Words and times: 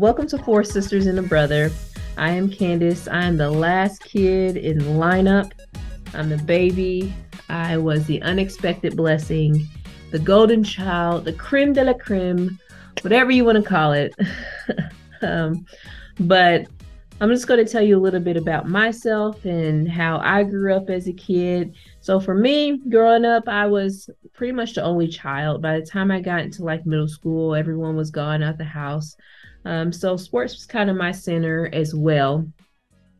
welcome 0.00 0.26
to 0.26 0.38
Four 0.38 0.64
Sisters 0.64 1.04
and 1.04 1.18
a 1.18 1.22
Brother. 1.22 1.70
I 2.16 2.30
am 2.30 2.48
Candace. 2.48 3.06
I 3.06 3.22
am 3.24 3.36
the 3.36 3.50
last 3.50 4.02
kid 4.02 4.56
in 4.56 4.78
the 4.78 4.86
lineup. 4.86 5.52
I'm 6.14 6.30
the 6.30 6.38
baby. 6.38 7.12
I 7.50 7.76
was 7.76 8.06
the 8.06 8.22
unexpected 8.22 8.96
blessing, 8.96 9.68
the 10.10 10.18
golden 10.18 10.64
child, 10.64 11.26
the 11.26 11.34
creme 11.34 11.74
de 11.74 11.84
la 11.84 11.92
creme, 11.92 12.58
whatever 13.02 13.30
you 13.30 13.44
want 13.44 13.62
to 13.62 13.68
call 13.68 13.92
it. 13.92 14.14
um, 15.20 15.66
but 16.18 16.66
I'm 17.20 17.28
just 17.28 17.46
going 17.46 17.62
to 17.62 17.70
tell 17.70 17.82
you 17.82 17.98
a 17.98 18.00
little 18.00 18.20
bit 18.20 18.38
about 18.38 18.66
myself 18.66 19.44
and 19.44 19.86
how 19.86 20.18
I 20.24 20.44
grew 20.44 20.74
up 20.74 20.88
as 20.88 21.08
a 21.08 21.12
kid. 21.12 21.74
So, 22.00 22.18
for 22.18 22.34
me, 22.34 22.80
growing 22.88 23.26
up, 23.26 23.46
I 23.48 23.66
was 23.66 24.08
pretty 24.32 24.54
much 24.54 24.76
the 24.76 24.82
only 24.82 25.08
child. 25.08 25.60
By 25.60 25.78
the 25.78 25.84
time 25.84 26.10
I 26.10 26.22
got 26.22 26.40
into 26.40 26.64
like 26.64 26.86
middle 26.86 27.08
school, 27.08 27.54
everyone 27.54 27.96
was 27.96 28.10
gone 28.10 28.42
out 28.42 28.56
the 28.56 28.64
house. 28.64 29.14
Um, 29.64 29.92
so, 29.92 30.16
sports 30.16 30.54
was 30.54 30.66
kind 30.66 30.90
of 30.90 30.96
my 30.96 31.12
center 31.12 31.68
as 31.72 31.94
well, 31.94 32.46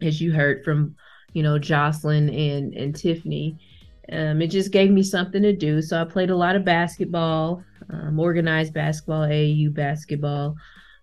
as 0.01 0.21
you 0.21 0.33
heard 0.33 0.65
from, 0.65 0.95
you 1.33 1.43
know, 1.43 1.59
Jocelyn 1.59 2.29
and 2.31 2.75
and 2.75 2.95
Tiffany. 2.95 3.59
Um, 4.13 4.43
it 4.43 4.49
just 4.49 4.73
gave 4.73 4.91
me 4.91 5.03
something 5.03 5.43
to 5.43 5.53
do. 5.53 5.83
So, 5.83 6.01
I 6.01 6.05
played 6.05 6.31
a 6.31 6.37
lot 6.37 6.57
of 6.57 6.65
basketball, 6.65 7.63
um, 7.91 8.19
organized 8.19 8.73
basketball, 8.73 9.27
AAU 9.27 9.73
basketball. 9.73 10.57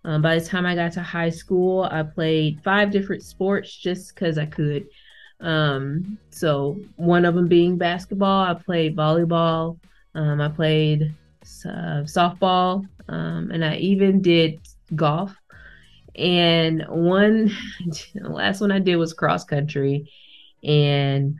Um, 0.03 0.21
by 0.21 0.39
the 0.39 0.45
time 0.45 0.65
I 0.65 0.73
got 0.73 0.93
to 0.93 1.01
high 1.01 1.29
school, 1.29 1.83
I 1.83 2.03
played 2.03 2.61
five 2.63 2.91
different 2.91 3.23
sports 3.23 3.75
just 3.75 4.15
because 4.15 4.37
I 4.37 4.45
could. 4.45 4.87
Um, 5.39 6.17
so 6.29 6.79
one 6.95 7.25
of 7.25 7.35
them 7.35 7.47
being 7.47 7.77
basketball, 7.77 8.45
I 8.45 8.53
played 8.53 8.95
volleyball, 8.95 9.77
um, 10.15 10.41
I 10.41 10.49
played 10.49 11.13
uh, 11.65 12.03
softball, 12.05 12.87
um, 13.07 13.51
and 13.51 13.63
I 13.63 13.75
even 13.77 14.21
did 14.21 14.59
golf. 14.95 15.35
And 16.15 16.83
one, 16.87 17.51
the 18.15 18.29
last 18.29 18.61
one 18.61 18.71
I 18.71 18.79
did 18.79 18.95
was 18.95 19.13
cross 19.13 19.43
country, 19.43 20.09
and 20.63 21.35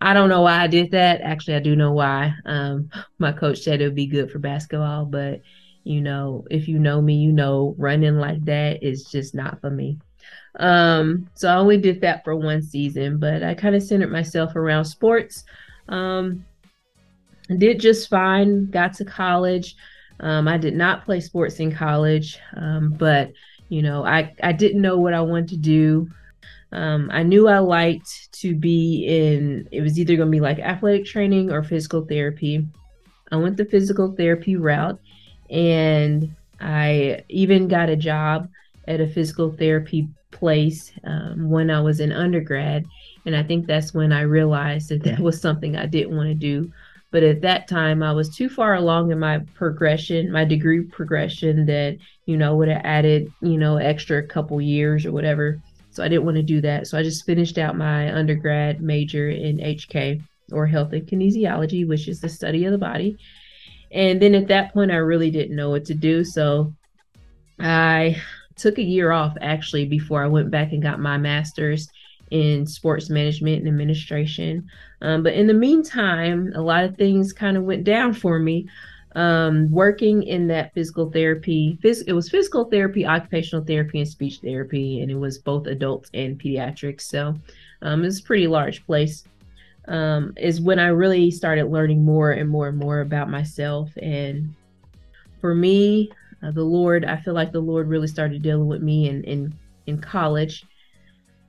I 0.00 0.14
don't 0.14 0.28
know 0.28 0.42
why 0.42 0.60
I 0.60 0.66
did 0.66 0.90
that. 0.92 1.20
Actually, 1.20 1.56
I 1.56 1.60
do 1.60 1.76
know 1.76 1.92
why. 1.92 2.34
Um, 2.44 2.90
my 3.18 3.32
coach 3.32 3.60
said 3.60 3.80
it 3.80 3.84
would 3.84 3.94
be 3.94 4.06
good 4.06 4.30
for 4.30 4.38
basketball, 4.38 5.04
but 5.04 5.42
you 5.84 6.00
know, 6.00 6.44
if 6.50 6.68
you 6.68 6.78
know 6.78 7.00
me, 7.00 7.14
you 7.14 7.32
know 7.32 7.74
running 7.78 8.16
like 8.16 8.44
that 8.46 8.82
is 8.82 9.04
just 9.04 9.34
not 9.34 9.60
for 9.60 9.70
me. 9.70 9.98
Um, 10.58 11.30
so 11.34 11.48
I 11.48 11.56
only 11.56 11.78
did 11.78 12.00
that 12.02 12.24
for 12.24 12.36
one 12.36 12.62
season, 12.62 13.18
but 13.18 13.42
I 13.42 13.54
kind 13.54 13.74
of 13.74 13.82
centered 13.82 14.12
myself 14.12 14.54
around 14.56 14.84
sports. 14.84 15.44
Um, 15.88 16.44
did 17.58 17.80
just 17.80 18.08
fine, 18.08 18.70
got 18.70 18.94
to 18.94 19.04
college. 19.04 19.76
Um, 20.22 20.46
I 20.48 20.56
did 20.56 20.74
not 20.74 21.04
play 21.04 21.20
sports 21.20 21.58
in 21.60 21.74
college, 21.74 22.38
um, 22.56 22.90
but 22.90 23.32
you 23.68 23.82
know, 23.82 24.04
I, 24.04 24.34
I 24.42 24.52
didn't 24.52 24.82
know 24.82 24.98
what 24.98 25.14
I 25.14 25.20
wanted 25.20 25.48
to 25.48 25.56
do. 25.56 26.10
Um, 26.72 27.10
I 27.12 27.22
knew 27.22 27.48
I 27.48 27.58
liked 27.58 28.32
to 28.40 28.54
be 28.54 29.04
in, 29.06 29.68
it 29.72 29.82
was 29.82 29.98
either 29.98 30.16
going 30.16 30.28
to 30.28 30.32
be 30.32 30.40
like 30.40 30.58
athletic 30.58 31.04
training 31.04 31.50
or 31.50 31.62
physical 31.62 32.04
therapy. 32.04 32.66
I 33.30 33.36
went 33.36 33.56
the 33.56 33.64
physical 33.64 34.14
therapy 34.14 34.56
route 34.56 35.00
and 35.50 36.34
I 36.60 37.24
even 37.28 37.68
got 37.68 37.88
a 37.88 37.96
job 37.96 38.48
at 38.88 39.00
a 39.00 39.06
physical 39.06 39.52
therapy 39.52 40.08
place 40.30 40.92
um, 41.04 41.50
when 41.50 41.70
I 41.70 41.80
was 41.80 42.00
in 42.00 42.12
undergrad. 42.12 42.86
And 43.24 43.36
I 43.36 43.42
think 43.42 43.66
that's 43.66 43.94
when 43.94 44.12
I 44.12 44.22
realized 44.22 44.88
that 44.88 45.02
that 45.04 45.20
was 45.20 45.40
something 45.40 45.76
I 45.76 45.86
didn't 45.86 46.16
want 46.16 46.28
to 46.28 46.34
do. 46.34 46.72
But 47.12 47.22
at 47.22 47.42
that 47.42 47.68
time, 47.68 48.02
I 48.02 48.12
was 48.12 48.34
too 48.34 48.48
far 48.48 48.74
along 48.74 49.12
in 49.12 49.18
my 49.18 49.40
progression, 49.54 50.32
my 50.32 50.46
degree 50.46 50.82
progression, 50.82 51.66
that, 51.66 51.98
you 52.24 52.38
know, 52.38 52.56
would 52.56 52.68
have 52.68 52.80
added, 52.84 53.30
you 53.42 53.58
know, 53.58 53.76
extra 53.76 54.26
couple 54.26 54.60
years 54.60 55.04
or 55.04 55.12
whatever. 55.12 55.60
So 55.90 56.02
I 56.02 56.08
didn't 56.08 56.24
want 56.24 56.38
to 56.38 56.42
do 56.42 56.62
that. 56.62 56.86
So 56.86 56.96
I 56.98 57.02
just 57.02 57.26
finished 57.26 57.58
out 57.58 57.76
my 57.76 58.10
undergrad 58.12 58.80
major 58.80 59.28
in 59.28 59.58
HK 59.58 60.22
or 60.52 60.66
health 60.66 60.94
and 60.94 61.06
kinesiology, 61.06 61.86
which 61.86 62.08
is 62.08 62.20
the 62.20 62.30
study 62.30 62.64
of 62.64 62.72
the 62.72 62.78
body. 62.78 63.18
And 63.90 64.20
then 64.20 64.34
at 64.34 64.48
that 64.48 64.72
point, 64.72 64.90
I 64.90 64.96
really 64.96 65.30
didn't 65.30 65.54
know 65.54 65.68
what 65.68 65.84
to 65.86 65.94
do. 65.94 66.24
So 66.24 66.72
I 67.60 68.16
took 68.56 68.78
a 68.78 68.82
year 68.82 69.12
off 69.12 69.36
actually 69.42 69.84
before 69.84 70.24
I 70.24 70.28
went 70.28 70.50
back 70.50 70.72
and 70.72 70.82
got 70.82 70.98
my 70.98 71.18
master's 71.18 71.88
in 72.32 72.66
sports 72.66 73.10
management 73.10 73.58
and 73.58 73.68
administration. 73.68 74.66
Um, 75.02 75.22
but 75.22 75.34
in 75.34 75.46
the 75.46 75.54
meantime, 75.54 76.50
a 76.54 76.62
lot 76.62 76.84
of 76.84 76.96
things 76.96 77.30
kind 77.30 77.58
of 77.58 77.64
went 77.64 77.84
down 77.84 78.14
for 78.14 78.38
me. 78.38 78.68
Um, 79.14 79.70
working 79.70 80.22
in 80.22 80.46
that 80.46 80.72
physical 80.72 81.10
therapy, 81.10 81.78
phys- 81.84 82.04
it 82.06 82.14
was 82.14 82.30
physical 82.30 82.64
therapy, 82.64 83.04
occupational 83.04 83.62
therapy, 83.62 84.00
and 84.00 84.08
speech 84.08 84.38
therapy, 84.38 85.02
and 85.02 85.10
it 85.10 85.16
was 85.16 85.36
both 85.36 85.66
adults 85.66 86.08
and 86.14 86.40
pediatrics. 86.40 87.02
So 87.02 87.34
um, 87.82 88.04
it's 88.04 88.20
a 88.20 88.22
pretty 88.22 88.46
large 88.46 88.86
place 88.86 89.24
um, 89.88 90.32
is 90.38 90.62
when 90.62 90.78
I 90.78 90.86
really 90.86 91.30
started 91.30 91.66
learning 91.66 92.02
more 92.02 92.30
and 92.30 92.48
more 92.48 92.68
and 92.68 92.78
more 92.78 93.00
about 93.00 93.28
myself. 93.28 93.90
And 94.00 94.54
for 95.42 95.54
me, 95.54 96.10
uh, 96.42 96.52
the 96.52 96.64
Lord, 96.64 97.04
I 97.04 97.18
feel 97.18 97.34
like 97.34 97.52
the 97.52 97.60
Lord 97.60 97.88
really 97.88 98.08
started 98.08 98.40
dealing 98.40 98.66
with 98.66 98.80
me 98.80 99.10
in 99.10 99.22
in 99.24 99.54
in 99.86 100.00
college, 100.00 100.64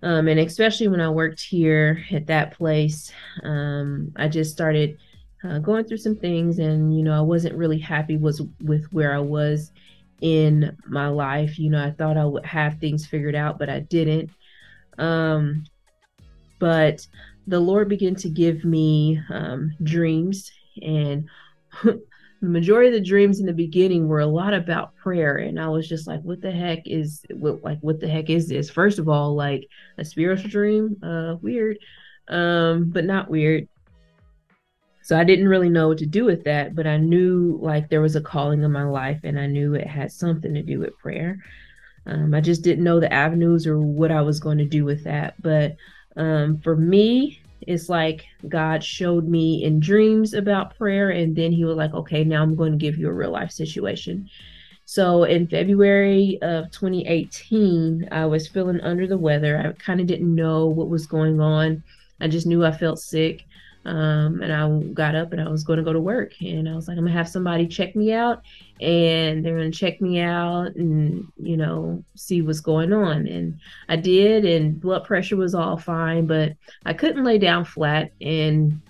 um, 0.04 0.28
and 0.28 0.40
especially 0.40 0.90
when 0.90 1.00
I 1.00 1.10
worked 1.10 1.42
here 1.42 2.04
at 2.12 2.28
that 2.28 2.52
place. 2.52 3.12
Um, 3.44 4.12
I 4.18 4.28
just 4.28 4.52
started 4.52 4.98
uh, 5.44 5.60
going 5.60 5.86
through 5.86 5.98
some 5.98 6.16
things, 6.16 6.60
and 6.60 6.96
you 6.96 7.04
know, 7.04 7.18
I 7.18 7.22
wasn't 7.22 7.56
really 7.56 7.80
happy 7.80 8.18
was 8.18 8.42
with 8.62 8.86
where 8.92 9.16
I 9.16 9.20
was 9.20 9.72
in 10.22 10.76
my 10.88 11.08
life. 11.08 11.58
You 11.58 11.70
know, 11.70 11.84
I 11.84 11.92
thought 11.92 12.18
I 12.18 12.26
would 12.26 12.46
have 12.46 12.80
things 12.80 13.08
figured 13.08 13.36
out, 13.36 13.58
but 13.58 13.70
I 13.70 13.80
didn't. 13.80 14.30
Um, 14.98 15.64
but 16.60 17.08
the 17.48 17.60
Lord 17.60 17.88
began 17.88 18.16
to 18.16 18.30
give 18.30 18.66
me 18.66 19.22
um, 19.30 19.74
dreams, 19.84 20.52
and 20.82 21.30
the 22.44 22.50
majority 22.50 22.90
of 22.90 22.94
the 22.94 23.10
dreams 23.10 23.40
in 23.40 23.46
the 23.46 23.54
beginning 23.54 24.06
were 24.06 24.20
a 24.20 24.26
lot 24.26 24.54
about 24.54 24.94
prayer. 24.98 25.38
And 25.38 25.58
I 25.58 25.70
was 25.70 25.88
just 25.88 26.08
like, 26.08 26.22
"What 26.24 26.42
the 26.42 26.52
heck 26.52 26.86
is 26.86 27.26
what? 27.32 27.64
Like, 27.64 27.80
what 27.80 28.02
the 28.02 28.08
heck 28.10 28.30
is 28.30 28.50
this?" 28.50 28.70
First 28.70 29.00
of 29.00 29.08
all, 29.08 29.34
like 29.34 29.66
a 29.98 30.04
spiritual 30.04 30.50
dream, 30.50 30.98
uh, 31.02 31.38
weird, 31.42 31.78
um, 32.28 32.90
but 32.90 33.06
not 33.06 33.30
weird. 33.30 33.70
So 35.04 35.18
I 35.18 35.24
didn't 35.24 35.48
really 35.48 35.70
know 35.70 35.88
what 35.88 36.00
to 36.00 36.06
do 36.06 36.26
with 36.26 36.44
that, 36.44 36.76
but 36.76 36.86
I 36.86 36.98
knew 36.98 37.60
like 37.62 37.90
there 37.90 38.02
was 38.02 38.18
a 38.18 38.22
calling 38.22 38.62
in 38.62 38.72
my 38.74 38.84
life, 38.84 39.22
and 39.24 39.40
I 39.40 39.48
knew 39.48 39.74
it 39.74 39.88
had 39.88 40.12
something 40.12 40.54
to 40.54 40.62
do 40.62 40.80
with 40.80 40.98
prayer. 40.98 41.38
Um, 42.06 42.34
I 42.34 42.42
just 42.42 42.62
didn't 42.62 42.84
know 42.84 43.00
the 43.00 43.14
avenues 43.14 43.66
or 43.66 43.80
what 43.80 44.12
I 44.12 44.20
was 44.20 44.42
going 44.42 44.58
to 44.58 44.66
do 44.66 44.84
with 44.84 45.06
that, 45.06 45.42
but 45.42 45.78
um, 46.18 46.60
for 46.60 46.76
me, 46.76 47.42
it's 47.68 47.90
like 47.90 48.26
God 48.48 48.84
showed 48.84 49.28
me 49.28 49.64
in 49.64 49.80
dreams 49.80 50.34
about 50.34 50.78
prayer, 50.78 51.10
and 51.10 51.36
then 51.36 51.52
He 51.52 51.66
was 51.66 51.78
like, 51.78 51.94
okay, 51.94 52.24
now 52.24 52.42
I'm 52.42 52.56
going 52.56 52.72
to 52.72 52.78
give 52.78 52.98
you 52.98 53.10
a 53.10 53.14
real 53.14 53.32
life 53.32 53.52
situation. 53.52 54.30
So 54.86 55.24
in 55.24 55.48
February 55.48 56.40
of 56.42 56.70
2018, 56.72 58.10
I 58.12 58.26
was 58.26 58.48
feeling 58.48 58.82
under 58.82 59.08
the 59.08 59.18
weather. 59.18 59.58
I 59.58 59.72
kind 59.82 60.02
of 60.02 60.08
didn't 60.08 60.36
know 60.36 60.66
what 60.68 60.90
was 60.90 61.08
going 61.08 61.40
on. 61.40 61.84
I 62.20 62.28
just 62.28 62.46
knew 62.46 62.66
I 62.66 62.72
felt 62.72 63.00
sick. 63.00 63.46
Um, 63.86 64.42
and 64.42 64.54
I 64.54 64.94
got 64.94 65.16
up 65.16 65.34
and 65.34 65.42
I 65.42 65.50
was 65.50 65.64
going 65.64 65.78
to 65.78 65.84
go 65.84 65.92
to 65.94 66.00
work. 66.00 66.34
And 66.42 66.70
I 66.70 66.76
was 66.76 66.88
like, 66.88 66.98
I'm 66.98 67.04
going 67.04 67.12
to 67.12 67.18
have 67.18 67.28
somebody 67.28 67.68
check 67.68 67.96
me 67.96 68.14
out 68.14 68.42
and 68.80 69.44
they're 69.44 69.58
going 69.58 69.72
to 69.72 69.78
check 69.78 70.02
me 70.02 70.20
out 70.20 70.76
and, 70.76 71.28
you 71.38 71.58
know, 71.58 72.04
see 72.16 72.42
what's 72.42 72.62
going 72.62 72.94
on. 72.94 73.28
And 73.28 73.60
I 73.90 73.98
did, 73.98 74.46
and 74.46 74.80
blood 74.80 75.04
pressure 75.04 75.36
was 75.36 75.54
all 75.54 75.78
fine, 75.78 76.26
but 76.28 76.54
I 76.86 76.94
couldn't 76.94 77.26
lay 77.26 77.38
down 77.38 77.66
flat. 77.66 78.12
And 78.22 78.82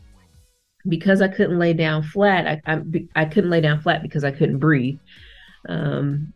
because 0.87 1.21
I 1.21 1.27
couldn't 1.27 1.59
lay 1.59 1.73
down 1.73 2.03
flat, 2.03 2.61
I, 2.65 2.73
I, 2.73 2.81
I 3.15 3.25
couldn't 3.25 3.49
lay 3.49 3.61
down 3.61 3.81
flat 3.81 4.03
because 4.03 4.23
I 4.23 4.31
couldn't 4.31 4.59
breathe. 4.59 4.99
Um, 5.69 6.33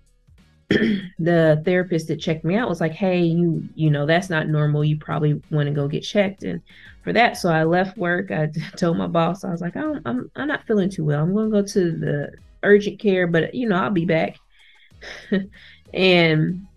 the 1.20 1.62
therapist 1.64 2.10
that 2.10 2.19
checked 2.19 2.44
me 2.44 2.56
out 2.56 2.68
was 2.68 2.81
like, 2.81 2.92
"Hey, 2.92 3.24
you 3.24 3.68
you 3.75 3.90
know 3.90 4.06
that's 4.06 4.30
not 4.30 4.50
normal. 4.50 4.84
You 4.84 4.98
probably 4.98 5.42
want 5.50 5.68
to 5.68 5.74
go 5.74 5.88
get 5.88 6.02
checked." 6.02 6.44
And 6.44 6.62
for 7.04 7.14
that, 7.14 7.38
so 7.38 7.50
I 7.50 7.64
left 7.64 7.98
work. 7.98 8.31
I 8.31 8.50
told 8.75 8.98
my 8.98 9.08
boss, 9.08 9.46
I 9.46 9.52
was 9.52 9.62
like, 9.62 9.78
"I'm 9.78 10.02
I'm 10.06 10.30
I'm 10.36 10.48
not 10.48 10.68
feeling 10.68 10.90
too 10.90 11.06
well. 11.06 11.24
I'm 11.24 11.34
going 11.34 11.52
to 11.52 11.62
go 11.62 11.66
to 11.66 11.92
the 11.92 12.31
urgent 12.64 13.00
care, 13.00 13.28
but 13.28 13.56
you 13.56 13.69
know 13.69 13.78
I'll 13.78 13.92
be 13.92 14.06
back." 14.06 14.38
and 15.94 16.68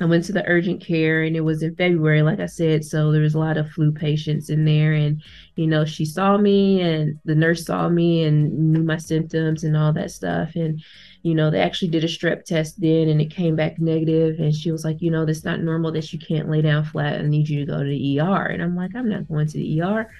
I 0.00 0.06
went 0.06 0.24
to 0.24 0.32
the 0.32 0.46
urgent 0.48 0.82
care, 0.82 1.22
and 1.22 1.36
it 1.36 1.42
was 1.42 1.62
in 1.62 1.76
February, 1.76 2.22
like 2.22 2.40
I 2.40 2.46
said. 2.46 2.84
So 2.84 3.12
there 3.12 3.20
was 3.20 3.34
a 3.34 3.38
lot 3.38 3.58
of 3.58 3.70
flu 3.70 3.92
patients 3.92 4.48
in 4.48 4.64
there, 4.64 4.94
and 4.94 5.22
you 5.56 5.66
know 5.66 5.84
she 5.84 6.06
saw 6.06 6.38
me, 6.38 6.80
and 6.80 7.18
the 7.26 7.34
nurse 7.34 7.66
saw 7.66 7.90
me, 7.90 8.24
and 8.24 8.72
knew 8.72 8.82
my 8.82 8.96
symptoms 8.96 9.64
and 9.64 9.76
all 9.76 9.92
that 9.92 10.10
stuff, 10.10 10.56
and 10.56 10.82
you 11.22 11.34
know, 11.34 11.50
they 11.50 11.60
actually 11.60 11.88
did 11.88 12.04
a 12.04 12.08
strep 12.08 12.44
test 12.44 12.80
then 12.80 13.08
and 13.08 13.20
it 13.20 13.30
came 13.30 13.54
back 13.54 13.78
negative. 13.78 14.40
And 14.40 14.54
she 14.54 14.72
was 14.72 14.84
like, 14.84 15.00
you 15.00 15.10
know, 15.10 15.24
that's 15.24 15.44
not 15.44 15.60
normal 15.60 15.92
that 15.92 16.12
you 16.12 16.18
can't 16.18 16.50
lay 16.50 16.62
down 16.62 16.84
flat. 16.84 17.20
I 17.20 17.22
need 17.22 17.48
you 17.48 17.60
to 17.60 17.70
go 17.70 17.78
to 17.78 17.88
the 17.88 18.20
ER. 18.20 18.46
And 18.46 18.62
I'm 18.62 18.76
like, 18.76 18.94
I'm 18.96 19.08
not 19.08 19.28
going 19.28 19.46
to 19.46 19.58
the 19.58 19.82
ER. 19.82 20.10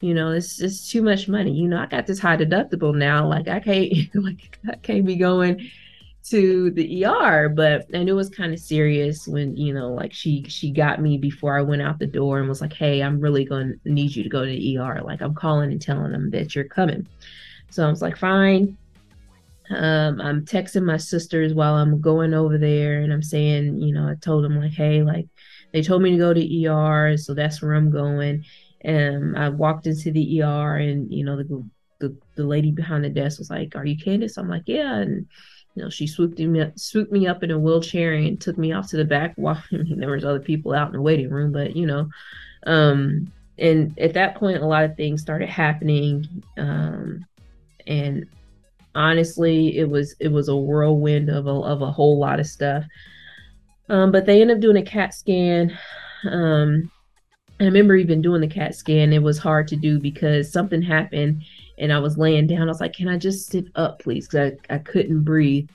You 0.00 0.14
know, 0.14 0.32
it's 0.32 0.56
just 0.56 0.90
too 0.90 1.02
much 1.02 1.28
money. 1.28 1.52
You 1.52 1.68
know, 1.68 1.78
I 1.78 1.86
got 1.86 2.06
this 2.06 2.18
high 2.18 2.36
deductible 2.36 2.94
now. 2.94 3.28
Like 3.28 3.48
I 3.48 3.60
can't 3.60 3.92
like 4.14 4.58
I 4.68 4.76
can't 4.76 5.06
be 5.06 5.16
going 5.16 5.70
to 6.24 6.70
the 6.72 7.04
ER, 7.04 7.48
but 7.48 7.86
and 7.92 8.08
it 8.08 8.12
was 8.12 8.28
kind 8.28 8.52
of 8.52 8.58
serious 8.58 9.28
when 9.28 9.56
you 9.56 9.72
know, 9.72 9.92
like 9.92 10.12
she 10.12 10.44
she 10.48 10.70
got 10.70 11.00
me 11.00 11.16
before 11.18 11.56
I 11.56 11.62
went 11.62 11.82
out 11.82 11.98
the 11.98 12.06
door 12.06 12.38
and 12.40 12.48
was 12.48 12.60
like, 12.60 12.72
"Hey, 12.72 13.02
I'm 13.02 13.20
really 13.20 13.44
going 13.44 13.78
to 13.84 13.92
need 13.92 14.16
you 14.16 14.22
to 14.22 14.28
go 14.28 14.44
to 14.44 14.50
the 14.50 14.78
ER. 14.78 15.02
Like 15.02 15.20
I'm 15.20 15.34
calling 15.34 15.70
and 15.70 15.80
telling 15.80 16.12
them 16.12 16.30
that 16.30 16.54
you're 16.54 16.64
coming." 16.64 17.06
So 17.70 17.86
I 17.86 17.90
was 17.90 18.02
like, 18.02 18.16
"Fine." 18.16 18.76
Um, 19.70 20.20
I'm 20.20 20.44
texting 20.44 20.82
my 20.82 20.96
sisters 20.96 21.54
while 21.54 21.74
I'm 21.74 22.00
going 22.00 22.34
over 22.34 22.58
there, 22.58 23.00
and 23.00 23.12
I'm 23.12 23.22
saying, 23.22 23.80
you 23.80 23.94
know, 23.94 24.08
I 24.08 24.14
told 24.20 24.44
them 24.44 24.60
like, 24.60 24.72
"Hey, 24.72 25.02
like 25.02 25.28
they 25.72 25.82
told 25.82 26.02
me 26.02 26.10
to 26.10 26.16
go 26.16 26.34
to 26.34 26.66
ER, 26.66 27.16
so 27.16 27.34
that's 27.34 27.62
where 27.62 27.74
I'm 27.74 27.90
going." 27.90 28.44
And 28.82 29.38
I 29.38 29.48
walked 29.48 29.86
into 29.86 30.10
the 30.10 30.42
ER, 30.42 30.76
and 30.76 31.12
you 31.12 31.24
know, 31.24 31.36
the 31.36 31.64
the, 32.00 32.16
the 32.34 32.44
lady 32.44 32.72
behind 32.72 33.04
the 33.04 33.10
desk 33.10 33.38
was 33.38 33.50
like, 33.50 33.76
"Are 33.76 33.86
you 33.86 33.96
Candace?" 33.96 34.36
I'm 34.36 34.48
like, 34.48 34.64
"Yeah." 34.66 34.96
And 34.96 35.26
you 35.76 35.84
know, 35.84 35.90
she 35.90 36.06
swooped 36.06 36.40
me 36.40 36.60
up, 36.60 36.76
swooped 36.78 37.12
me 37.12 37.28
up 37.28 37.44
in 37.44 37.52
a 37.52 37.58
wheelchair 37.58 38.14
and 38.14 38.40
took 38.40 38.58
me 38.58 38.72
off 38.72 38.88
to 38.90 38.96
the 38.96 39.04
back. 39.04 39.34
While 39.36 39.62
I 39.72 39.76
mean, 39.76 40.00
there 40.00 40.10
was 40.10 40.24
other 40.24 40.40
people 40.40 40.74
out 40.74 40.88
in 40.88 40.94
the 40.94 41.02
waiting 41.02 41.30
room, 41.30 41.52
but 41.52 41.76
you 41.76 41.86
know, 41.86 42.08
um, 42.66 43.32
and 43.58 43.96
at 44.00 44.14
that 44.14 44.34
point, 44.34 44.62
a 44.62 44.66
lot 44.66 44.84
of 44.84 44.96
things 44.96 45.20
started 45.20 45.48
happening, 45.48 46.26
um, 46.58 47.24
and 47.86 48.26
honestly, 48.94 49.78
it 49.78 49.88
was 49.88 50.14
it 50.20 50.28
was 50.28 50.48
a 50.48 50.56
whirlwind 50.56 51.28
of 51.28 51.46
a 51.46 51.50
of 51.50 51.82
a 51.82 51.90
whole 51.90 52.18
lot 52.18 52.40
of 52.40 52.46
stuff. 52.46 52.84
Um, 53.88 54.12
but 54.12 54.26
they 54.26 54.40
ended 54.40 54.58
up 54.58 54.60
doing 54.60 54.76
a 54.76 54.82
CAT 54.82 55.14
scan. 55.14 55.76
Um, 56.30 56.90
I 57.58 57.64
remember 57.64 57.96
even 57.96 58.22
doing 58.22 58.40
the 58.40 58.46
CAT 58.46 58.74
scan. 58.74 59.12
It 59.12 59.22
was 59.22 59.38
hard 59.38 59.68
to 59.68 59.76
do 59.76 59.98
because 59.98 60.52
something 60.52 60.80
happened 60.80 61.42
and 61.78 61.92
I 61.92 61.98
was 61.98 62.16
laying 62.16 62.46
down. 62.46 62.62
I 62.62 62.66
was 62.66 62.80
like, 62.80 62.92
"Can 62.92 63.08
I 63.08 63.18
just 63.18 63.48
sit 63.48 63.66
up, 63.74 64.00
please?" 64.00 64.28
Because 64.28 64.52
I, 64.70 64.74
I 64.74 64.78
couldn't 64.78 65.24
breathe. 65.24 65.68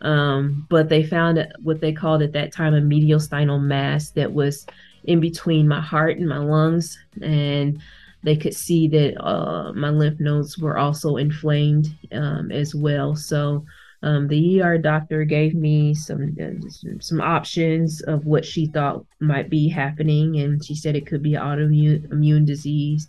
Um, 0.00 0.66
but 0.68 0.88
they 0.88 1.02
found 1.02 1.46
what 1.62 1.80
they 1.80 1.92
called 1.92 2.22
at 2.22 2.32
that 2.32 2.52
time 2.52 2.74
a 2.74 2.80
medial 2.80 3.18
mediastinal 3.18 3.60
mass 3.60 4.10
that 4.10 4.32
was 4.32 4.66
in 5.04 5.20
between 5.20 5.68
my 5.68 5.80
heart 5.80 6.18
and 6.18 6.28
my 6.28 6.38
lungs, 6.38 6.98
and 7.20 7.80
they 8.24 8.36
could 8.36 8.54
see 8.54 8.88
that 8.88 9.22
uh, 9.22 9.72
my 9.74 9.90
lymph 9.90 10.18
nodes 10.18 10.58
were 10.58 10.78
also 10.78 11.16
inflamed 11.16 11.94
um, 12.12 12.50
as 12.50 12.74
well. 12.74 13.14
So 13.14 13.64
um, 14.02 14.26
the 14.28 14.60
ER 14.60 14.78
doctor 14.78 15.24
gave 15.24 15.54
me 15.54 15.94
some 15.94 16.36
uh, 16.42 16.98
some 17.00 17.20
options 17.20 18.00
of 18.02 18.26
what 18.26 18.44
she 18.44 18.66
thought 18.66 19.04
might 19.20 19.48
be 19.48 19.68
happening, 19.68 20.40
and 20.40 20.64
she 20.64 20.74
said 20.74 20.96
it 20.96 21.06
could 21.06 21.22
be 21.22 21.32
autoimmune 21.32 22.10
immune 22.10 22.44
disease 22.44 23.08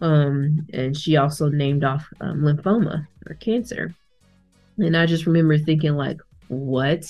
um, 0.00 0.66
and 0.72 0.96
she 0.96 1.16
also 1.16 1.48
named 1.48 1.84
off 1.84 2.06
um, 2.20 2.40
lymphoma 2.40 3.06
or 3.26 3.34
cancer. 3.36 3.94
And 4.78 4.96
I 4.96 5.06
just 5.06 5.26
remember 5.26 5.58
thinking, 5.58 5.94
like, 5.94 6.20
what? 6.48 7.04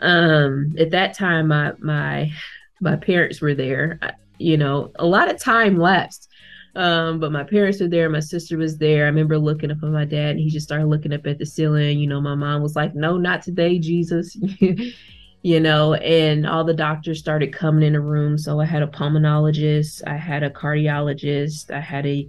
Um, 0.00 0.74
at 0.78 0.90
that 0.92 1.14
time, 1.14 1.48
my 1.48 1.72
my 1.78 2.32
my 2.80 2.96
parents 2.96 3.40
were 3.40 3.54
there. 3.54 3.98
I, 4.00 4.12
you 4.38 4.56
know, 4.56 4.92
a 4.96 5.04
lot 5.04 5.28
of 5.28 5.38
time 5.38 5.76
lapsed. 5.76 6.27
Um, 6.74 7.18
but 7.18 7.32
my 7.32 7.44
parents 7.44 7.80
were 7.80 7.88
there. 7.88 8.08
My 8.08 8.20
sister 8.20 8.56
was 8.56 8.78
there. 8.78 9.04
I 9.04 9.08
remember 9.08 9.38
looking 9.38 9.70
up 9.70 9.82
at 9.82 9.88
my 9.88 10.04
dad, 10.04 10.32
and 10.32 10.40
he 10.40 10.50
just 10.50 10.66
started 10.66 10.86
looking 10.86 11.12
up 11.12 11.26
at 11.26 11.38
the 11.38 11.46
ceiling. 11.46 11.98
You 11.98 12.06
know, 12.06 12.20
my 12.20 12.34
mom 12.34 12.62
was 12.62 12.76
like, 12.76 12.94
"No, 12.94 13.16
not 13.16 13.42
today, 13.42 13.78
Jesus." 13.78 14.36
you 15.42 15.60
know, 15.60 15.94
and 15.94 16.46
all 16.46 16.64
the 16.64 16.74
doctors 16.74 17.18
started 17.18 17.52
coming 17.52 17.84
in 17.84 17.92
the 17.92 18.00
room. 18.00 18.38
So 18.38 18.60
I 18.60 18.64
had 18.64 18.82
a 18.82 18.86
pulmonologist, 18.86 20.02
I 20.06 20.16
had 20.16 20.42
a 20.42 20.50
cardiologist, 20.50 21.70
I 21.74 21.80
had 21.80 22.06
a 22.06 22.28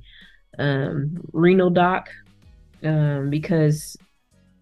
um, 0.60 1.20
renal 1.34 1.70
doc 1.70 2.10
um, 2.84 3.30
because 3.30 3.98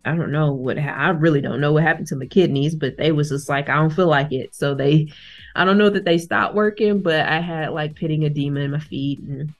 I 0.05 0.15
don't 0.15 0.31
know 0.31 0.53
what 0.53 0.79
ha- 0.79 0.95
I 0.95 1.09
really 1.09 1.41
don't 1.41 1.59
know 1.59 1.73
what 1.73 1.83
happened 1.83 2.07
to 2.07 2.15
my 2.15 2.25
kidneys, 2.25 2.75
but 2.75 2.95
they 2.97 3.11
was 3.11 3.29
just 3.29 3.49
like 3.49 3.67
I 3.67 3.75
don't 3.75 3.93
feel 3.93 4.07
like 4.07 4.31
it. 4.31 4.55
So 4.55 4.73
they, 4.73 5.11
I 5.55 5.65
don't 5.65 5.77
know 5.77 5.89
that 5.89 6.05
they 6.05 6.17
stopped 6.17 6.55
working, 6.55 7.01
but 7.01 7.27
I 7.27 7.41
had 7.41 7.71
like 7.71 7.95
pitting 7.95 8.23
edema 8.23 8.61
in 8.61 8.71
my 8.71 8.79
feet 8.79 9.19
and 9.19 9.53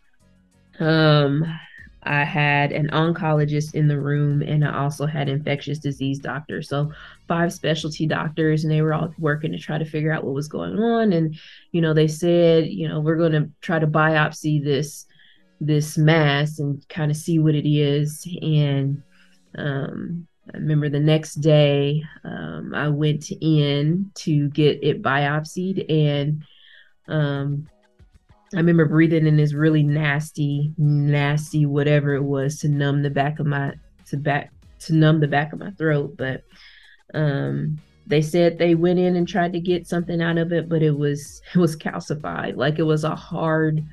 um 0.79 1.45
I 2.03 2.24
had 2.24 2.71
an 2.71 2.89
oncologist 2.91 3.75
in 3.75 3.88
the 3.88 4.00
room 4.00 4.41
and 4.41 4.63
I 4.63 4.77
also 4.81 5.06
had 5.06 5.27
infectious 5.27 5.79
disease 5.79 6.19
doctor. 6.19 6.62
So 6.62 6.91
five 7.27 7.51
specialty 7.51 8.07
doctors 8.07 8.63
and 8.63 8.71
they 8.71 8.81
were 8.81 8.94
all 8.94 9.13
working 9.19 9.51
to 9.51 9.57
try 9.57 9.77
to 9.77 9.83
figure 9.83 10.13
out 10.13 10.24
what 10.24 10.33
was 10.33 10.47
going 10.47 10.79
on. 10.79 11.12
And, 11.12 11.35
you 11.74 11.81
know, 11.81 11.94
they 11.94 12.07
said, 12.07 12.68
you 12.68 12.88
know, 12.88 13.01
we're 13.01 13.18
going 13.18 13.33
to 13.33 13.50
try 13.62 13.79
to 13.79 13.88
biopsy 13.88 14.63
this 14.63 15.06
this 15.59 15.97
mass 15.97 16.59
and 16.59 16.88
kind 16.88 17.12
of 17.12 17.18
see 17.18 17.39
what 17.39 17.56
it 17.56 17.69
is. 17.69 18.25
And 18.41 19.03
um 19.57 20.27
I 20.53 20.57
remember 20.57 20.88
the 20.88 21.00
next 21.00 21.35
day 21.35 22.03
um, 22.23 22.73
I 22.73 22.88
went 22.88 23.30
in 23.41 24.12
to 24.15 24.47
get 24.50 24.81
it 24.81 25.01
biopsied 25.01 25.91
and 25.91 26.44
um, 27.09 27.68
I 28.53 28.57
remember 28.57 28.85
breathing 28.85 29.27
in 29.27 29.35
this 29.38 29.53
really 29.53 29.83
nasty, 29.83 30.73
nasty 30.77 31.65
whatever 31.65 32.13
it 32.13 32.23
was 32.23 32.59
to 32.59 32.69
numb 32.69 33.03
the 33.03 33.09
back 33.09 33.39
of 33.39 33.45
my 33.45 33.73
to 34.07 34.17
back 34.17 34.51
to 34.79 34.94
numb 34.94 35.19
the 35.19 35.27
back 35.27 35.51
of 35.51 35.59
my 35.59 35.71
throat. 35.71 36.15
But 36.17 36.44
um 37.13 37.79
they 38.05 38.21
said 38.21 38.57
they 38.57 38.73
went 38.73 38.99
in 38.99 39.17
and 39.17 39.27
tried 39.27 39.51
to 39.51 39.59
get 39.59 39.85
something 39.85 40.21
out 40.21 40.38
of 40.38 40.53
it, 40.53 40.69
but 40.69 40.81
it 40.81 40.97
was 40.97 41.41
it 41.53 41.57
was 41.57 41.75
calcified. 41.75 42.55
Like 42.55 42.79
it 42.79 42.83
was 42.83 43.03
a 43.03 43.15
hard 43.15 43.83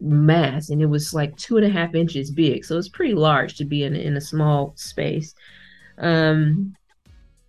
mass 0.00 0.70
and 0.70 0.82
it 0.82 0.86
was 0.86 1.14
like 1.14 1.36
two 1.36 1.56
and 1.56 1.66
a 1.66 1.70
half 1.70 1.94
inches 1.94 2.32
big. 2.32 2.64
So 2.64 2.76
it's 2.76 2.88
pretty 2.88 3.14
large 3.14 3.56
to 3.58 3.64
be 3.64 3.84
in 3.84 3.94
in 3.94 4.16
a 4.16 4.20
small 4.20 4.72
space. 4.76 5.34
Um 5.98 6.74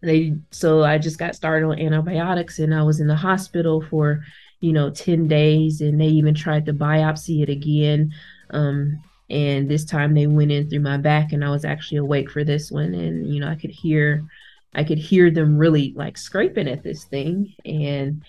they 0.01 0.35
so 0.51 0.83
I 0.83 0.99
just 0.99 1.17
got 1.17 1.35
started 1.35 1.65
on 1.65 1.79
antibiotics 1.79 2.59
and 2.59 2.75
I 2.75 2.83
was 2.83 2.99
in 2.99 3.07
the 3.07 3.15
hospital 3.15 3.81
for 3.81 4.21
you 4.63 4.71
know 4.71 4.89
10 4.89 5.27
days 5.27 5.81
and 5.81 5.99
they 5.99 6.07
even 6.07 6.33
tried 6.33 6.65
to 6.65 6.73
biopsy 6.73 7.41
it 7.43 7.49
again 7.49 8.13
um, 8.51 9.01
and 9.29 9.69
this 9.69 9.83
time 9.83 10.13
they 10.13 10.27
went 10.27 10.51
in 10.51 10.69
through 10.69 10.79
my 10.79 10.97
back 10.97 11.33
and 11.33 11.43
i 11.43 11.49
was 11.49 11.65
actually 11.65 11.97
awake 11.97 12.29
for 12.29 12.43
this 12.43 12.71
one 12.71 12.93
and 12.93 13.33
you 13.33 13.39
know 13.39 13.47
i 13.47 13.55
could 13.55 13.71
hear 13.71 14.23
i 14.75 14.83
could 14.83 14.97
hear 14.97 15.29
them 15.29 15.57
really 15.57 15.93
like 15.95 16.17
scraping 16.17 16.67
at 16.67 16.83
this 16.83 17.03
thing 17.05 17.53
and 17.65 18.23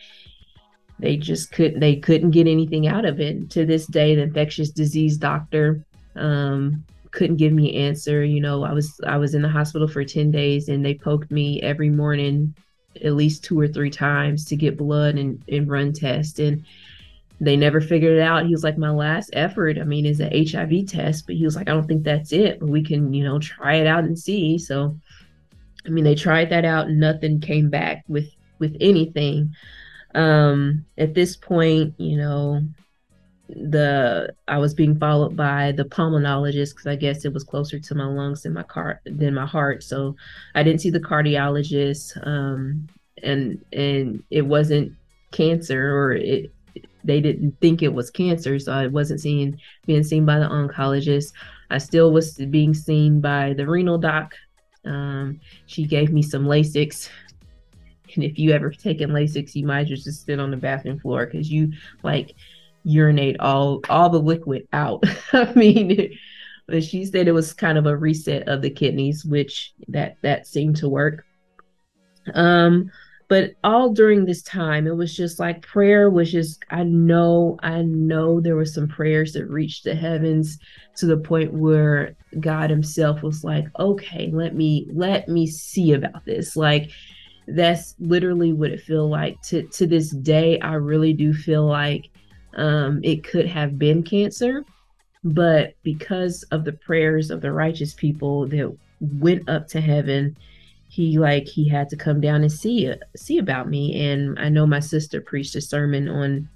they 0.98 1.16
just 1.16 1.52
couldn't 1.52 1.80
they 1.80 1.96
couldn't 1.96 2.30
get 2.30 2.46
anything 2.46 2.86
out 2.86 3.04
of 3.04 3.20
it. 3.20 3.50
To 3.50 3.66
this 3.66 3.86
day 3.86 4.14
the 4.14 4.22
infectious 4.22 4.70
disease 4.70 5.16
doctor 5.16 5.84
um, 6.16 6.84
couldn't 7.10 7.36
give 7.36 7.52
me 7.52 7.74
an 7.74 7.88
answer. 7.88 8.24
You 8.24 8.40
know 8.40 8.64
i 8.64 8.72
was 8.72 9.00
i 9.06 9.16
was 9.16 9.34
in 9.34 9.42
the 9.42 9.48
hospital 9.48 9.88
for 9.88 10.04
10 10.04 10.30
days 10.30 10.68
and 10.68 10.84
they 10.84 10.94
poked 10.94 11.30
me 11.30 11.60
every 11.62 11.90
morning 11.90 12.54
at 13.02 13.14
least 13.14 13.44
two 13.44 13.58
or 13.58 13.68
three 13.68 13.90
times 13.90 14.44
to 14.46 14.56
get 14.56 14.76
blood 14.76 15.16
and, 15.16 15.42
and 15.48 15.68
run 15.68 15.92
tests 15.92 16.38
and 16.38 16.64
they 17.40 17.56
never 17.56 17.80
figured 17.80 18.16
it 18.16 18.22
out. 18.22 18.46
He 18.46 18.52
was 18.52 18.64
like, 18.64 18.78
my 18.78 18.90
last 18.90 19.30
effort, 19.32 19.78
I 19.78 19.84
mean, 19.84 20.06
is 20.06 20.20
an 20.20 20.32
HIV 20.32 20.86
test, 20.86 21.26
but 21.26 21.36
he 21.36 21.44
was 21.44 21.56
like, 21.56 21.68
I 21.68 21.72
don't 21.72 21.86
think 21.86 22.04
that's 22.04 22.32
it, 22.32 22.60
but 22.60 22.68
we 22.68 22.82
can, 22.82 23.12
you 23.12 23.24
know, 23.24 23.38
try 23.38 23.74
it 23.74 23.86
out 23.86 24.04
and 24.04 24.18
see. 24.18 24.56
So, 24.58 24.98
I 25.84 25.88
mean, 25.88 26.04
they 26.04 26.14
tried 26.14 26.50
that 26.50 26.64
out 26.64 26.86
and 26.86 27.00
nothing 27.00 27.40
came 27.40 27.70
back 27.70 28.04
with, 28.08 28.30
with 28.58 28.76
anything. 28.80 29.54
Um, 30.14 30.84
at 30.96 31.14
this 31.14 31.36
point, 31.36 31.94
you 31.98 32.16
know, 32.16 32.62
the 33.54 34.34
I 34.48 34.58
was 34.58 34.74
being 34.74 34.98
followed 34.98 35.36
by 35.36 35.72
the 35.72 35.84
pulmonologist 35.84 36.70
because 36.70 36.86
I 36.86 36.96
guess 36.96 37.24
it 37.24 37.32
was 37.32 37.44
closer 37.44 37.78
to 37.78 37.94
my 37.94 38.06
lungs 38.06 38.42
than 38.42 38.52
my 38.52 38.62
car 38.62 39.00
than 39.04 39.34
my 39.34 39.46
heart. 39.46 39.82
So 39.82 40.16
I 40.54 40.62
didn't 40.62 40.80
see 40.80 40.90
the 40.90 41.00
cardiologist, 41.00 42.26
um, 42.26 42.88
and 43.22 43.64
and 43.72 44.22
it 44.30 44.42
wasn't 44.42 44.92
cancer 45.30 45.96
or 45.96 46.12
it 46.12 46.52
they 47.04 47.20
didn't 47.20 47.60
think 47.60 47.82
it 47.82 47.92
was 47.92 48.10
cancer, 48.10 48.58
so 48.58 48.72
I 48.72 48.86
wasn't 48.86 49.20
seeing 49.20 49.60
being 49.86 50.02
seen 50.02 50.24
by 50.24 50.38
the 50.38 50.48
oncologist. 50.48 51.32
I 51.70 51.78
still 51.78 52.12
was 52.12 52.34
being 52.34 52.74
seen 52.74 53.20
by 53.20 53.54
the 53.54 53.66
renal 53.66 53.98
doc. 53.98 54.34
Um, 54.84 55.40
she 55.66 55.86
gave 55.86 56.12
me 56.12 56.22
some 56.22 56.44
Lasix 56.44 57.08
and 58.14 58.24
if 58.24 58.38
you 58.38 58.52
ever 58.52 58.70
taken 58.70 59.10
Lasix, 59.10 59.54
you 59.54 59.66
might 59.66 59.86
just 59.86 60.24
sit 60.24 60.40
on 60.40 60.50
the 60.50 60.56
bathroom 60.56 60.98
floor 60.98 61.26
because 61.26 61.50
you 61.50 61.72
like 62.02 62.34
urinate 62.84 63.40
all 63.40 63.80
all 63.88 64.10
the 64.10 64.20
liquid 64.20 64.68
out. 64.72 65.04
I 65.32 65.52
mean, 65.54 66.16
but 66.66 66.84
she 66.84 67.04
said 67.04 67.26
it 67.26 67.32
was 67.32 67.52
kind 67.52 67.78
of 67.78 67.86
a 67.86 67.96
reset 67.96 68.48
of 68.48 68.62
the 68.62 68.70
kidneys, 68.70 69.24
which 69.24 69.72
that 69.88 70.16
that 70.22 70.46
seemed 70.46 70.76
to 70.76 70.88
work. 70.88 71.24
Um, 72.34 72.90
but 73.28 73.52
all 73.64 73.90
during 73.90 74.24
this 74.24 74.42
time, 74.42 74.86
it 74.86 74.96
was 74.96 75.14
just 75.14 75.38
like 75.40 75.62
prayer 75.62 76.10
was 76.10 76.30
just. 76.30 76.62
I 76.70 76.84
know, 76.84 77.58
I 77.62 77.82
know 77.82 78.40
there 78.40 78.56
were 78.56 78.64
some 78.64 78.86
prayers 78.86 79.32
that 79.32 79.48
reached 79.48 79.84
the 79.84 79.94
heavens 79.94 80.58
to 80.96 81.06
the 81.06 81.16
point 81.16 81.52
where 81.52 82.16
God 82.40 82.70
Himself 82.70 83.22
was 83.22 83.42
like, 83.42 83.66
"Okay, 83.78 84.30
let 84.32 84.54
me 84.54 84.86
let 84.92 85.28
me 85.28 85.46
see 85.46 85.92
about 85.92 86.24
this." 86.24 86.54
Like 86.54 86.90
that's 87.46 87.94
literally 87.98 88.52
what 88.52 88.70
it 88.70 88.80
feel 88.80 89.08
like 89.08 89.40
to 89.42 89.62
to 89.68 89.86
this 89.86 90.10
day 90.10 90.58
i 90.60 90.72
really 90.74 91.12
do 91.12 91.34
feel 91.34 91.66
like 91.66 92.10
um, 92.56 93.00
it 93.02 93.24
could 93.24 93.46
have 93.46 93.78
been 93.78 94.02
cancer, 94.02 94.64
but 95.22 95.74
because 95.82 96.42
of 96.44 96.64
the 96.64 96.72
prayers 96.72 97.30
of 97.30 97.40
the 97.40 97.52
righteous 97.52 97.94
people 97.94 98.46
that 98.48 98.76
went 99.00 99.48
up 99.48 99.68
to 99.68 99.80
heaven 99.80 100.36
he 100.94 101.18
like 101.18 101.48
he 101.48 101.68
had 101.68 101.88
to 101.88 101.96
come 101.96 102.20
down 102.20 102.42
and 102.42 102.52
see 102.52 102.92
see 103.16 103.38
about 103.38 103.68
me. 103.68 104.08
And 104.08 104.38
i 104.38 104.48
know 104.48 104.64
my 104.64 104.78
sister 104.78 105.20
preached 105.20 105.56
a 105.56 105.60
sermon 105.60 106.08
on 106.08 106.48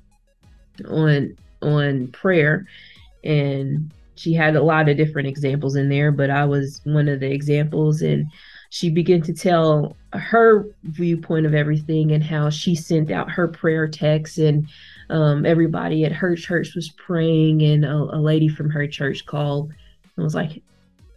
on 0.88 1.36
on 1.60 2.06
prayer 2.08 2.64
and 3.24 3.92
she 4.14 4.32
had 4.32 4.54
a 4.54 4.62
lot 4.62 4.88
of 4.88 4.96
different 4.96 5.26
examples 5.26 5.74
in 5.74 5.88
there 5.88 6.12
but 6.12 6.30
i 6.30 6.44
was 6.44 6.80
one 6.84 7.08
of 7.08 7.18
the 7.18 7.30
examples 7.30 8.00
and 8.00 8.26
she 8.70 8.90
began 8.90 9.22
to 9.22 9.32
tell 9.32 9.96
her 10.12 10.66
viewpoint 10.84 11.46
of 11.46 11.54
everything 11.54 12.12
and 12.12 12.22
how 12.22 12.50
she 12.50 12.74
sent 12.74 13.10
out 13.10 13.30
her 13.30 13.48
prayer 13.48 13.88
texts 13.88 14.38
and 14.38 14.68
um, 15.10 15.46
everybody 15.46 16.04
at 16.04 16.12
her 16.12 16.36
church 16.36 16.74
was 16.74 16.90
praying 16.90 17.62
and 17.62 17.84
a, 17.84 17.94
a 17.94 18.20
lady 18.20 18.48
from 18.48 18.68
her 18.68 18.86
church 18.86 19.24
called 19.26 19.72
and 20.16 20.24
was 20.24 20.34
like 20.34 20.62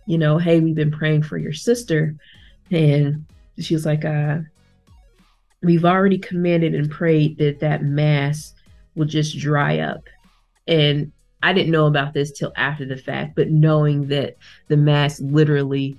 you 0.08 0.18
know 0.18 0.38
hey 0.38 0.60
we've 0.60 0.76
been 0.76 0.92
praying 0.92 1.22
for 1.22 1.38
your 1.38 1.54
sister 1.54 2.16
and 2.72 3.26
she 3.60 3.74
was 3.74 3.86
like, 3.86 4.06
uh, 4.06 4.40
we've 5.62 5.86
already 5.86 6.18
commanded 6.18 6.74
and 6.74 6.90
prayed 6.90 7.38
that 7.38 7.60
that 7.60 7.84
mass 7.84 8.54
will 8.96 9.06
just 9.06 9.38
dry 9.38 9.80
up. 9.80 10.04
And 10.68 11.12
I 11.44 11.54
didn't 11.54 11.72
know 11.72 11.88
about 11.88 12.14
this 12.14 12.32
till 12.32 12.54
after 12.56 12.86
the 12.86 12.98
fact, 12.98 13.36
but 13.36 13.50
knowing 13.50 14.08
that 14.08 14.38
the 14.68 14.78
mass 14.78 15.20
literally 15.20 15.98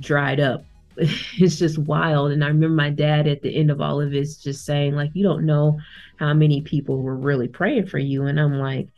dried 0.00 0.40
up, 0.40 0.64
it's 0.96 1.58
just 1.58 1.78
wild. 1.78 2.32
And 2.32 2.42
I 2.42 2.48
remember 2.48 2.74
my 2.74 2.90
dad 2.90 3.28
at 3.28 3.42
the 3.42 3.54
end 3.54 3.70
of 3.70 3.80
all 3.80 4.00
of 4.00 4.10
this 4.10 4.36
just 4.36 4.64
saying, 4.64 4.94
like, 4.94 5.10
you 5.14 5.22
don't 5.22 5.46
know 5.46 5.78
how 6.16 6.34
many 6.34 6.62
people 6.62 7.02
were 7.02 7.16
really 7.16 7.48
praying 7.48 7.86
for 7.86 7.98
you. 7.98 8.26
And 8.26 8.40
I'm 8.40 8.58
like, 8.58 8.88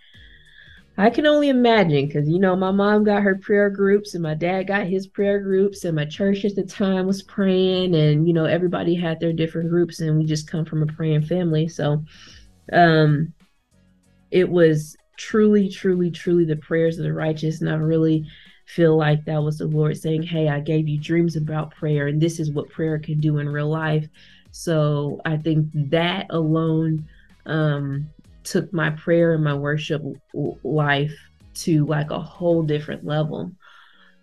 I 0.99 1.09
can 1.09 1.27
only 1.27 1.49
imagine 1.49 2.07
because 2.07 2.29
you 2.29 2.39
know 2.39 2.55
my 2.55 2.71
mom 2.71 3.05
got 3.05 3.23
her 3.23 3.37
prayer 3.37 3.71
groups 3.71 4.15
and 4.15 4.23
my 4.23 4.35
dad 4.35 4.67
got 4.67 4.87
his 4.87 5.07
prayer 5.07 5.41
groups 5.41 5.85
and 5.85 5.97
my 5.97 6.05
church 6.05 6.45
at 6.45 6.55
the 6.55 6.65
time 6.65 7.07
was 7.07 7.23
praying 7.23 7.95
and 7.95 8.27
you 8.29 8.35
know 8.35 8.45
everybody 8.45 8.95
had 8.95 9.19
their 9.19 9.33
different 9.33 9.71
groups 9.71 10.01
and 10.01 10.19
we 10.19 10.27
just 10.27 10.51
come 10.51 10.67
from 10.67 10.83
a 10.83 10.87
praying 10.87 11.23
family 11.23 11.67
so 11.67 12.05
um 12.75 13.33
it 14.31 14.49
was 14.49 14.95
truly 15.17 15.69
truly 15.69 16.11
truly 16.11 16.45
the 16.45 16.57
prayers 16.57 16.99
of 16.99 17.05
the 17.05 17.13
righteous 17.13 17.63
and 17.63 17.71
I 17.71 17.75
really 17.75 18.27
feel 18.66 18.97
like 18.97 19.25
that 19.25 19.42
was 19.42 19.59
the 19.59 19.66
Lord 19.66 19.97
saying 19.97 20.23
hey 20.23 20.49
I 20.49 20.61
gave 20.61 20.88
you 20.88 20.99
dreams 20.99 21.37
about 21.37 21.75
prayer 21.75 22.09
and 22.09 22.21
this 22.21 22.38
is 22.40 22.50
what 22.50 22.71
prayer 22.71 22.99
can 22.99 23.21
do 23.21 23.38
in 23.38 23.49
real 23.49 23.69
life 23.69 24.09
so 24.52 25.21
I 25.25 25.37
think 25.38 25.69
that 25.90 26.26
alone 26.31 27.09
um 27.47 28.09
took 28.45 28.73
my 28.73 28.90
prayer 28.90 29.35
and 29.35 29.42
my 29.42 29.54
worship 29.54 30.02
life 30.62 31.14
to 31.54 31.87
like 31.87 32.11
a 32.11 32.19
whole 32.19 32.62
different 32.62 33.04
level. 33.04 33.52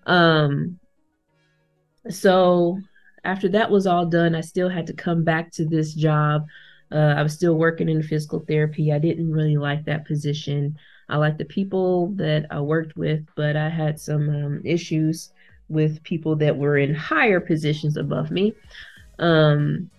Um 0.05 0.79
so 2.09 2.79
after 3.23 3.49
that 3.49 3.69
was 3.69 3.85
all 3.85 4.05
done, 4.05 4.35
I 4.35 4.41
still 4.41 4.69
had 4.69 4.87
to 4.87 4.93
come 4.93 5.23
back 5.23 5.51
to 5.53 5.65
this 5.65 5.93
job. 5.93 6.45
Uh, 6.91 7.13
I 7.17 7.21
was 7.21 7.33
still 7.33 7.55
working 7.55 7.89
in 7.89 8.01
physical 8.01 8.39
therapy. 8.47 8.91
I 8.91 8.99
didn't 8.99 9.31
really 9.31 9.57
like 9.57 9.85
that 9.85 10.07
position. 10.07 10.77
I 11.09 11.17
liked 11.17 11.37
the 11.37 11.45
people 11.45 12.07
that 12.15 12.45
I 12.51 12.59
worked 12.61 12.95
with, 12.95 13.25
but 13.35 13.55
I 13.55 13.69
had 13.69 13.99
some 13.99 14.29
um, 14.29 14.61
issues 14.63 15.31
with 15.67 16.03
people 16.03 16.35
that 16.37 16.57
were 16.57 16.77
in 16.77 16.93
higher 16.93 17.39
positions 17.39 17.97
above 17.97 18.31
me. 18.31 18.53
Um, 19.19 19.89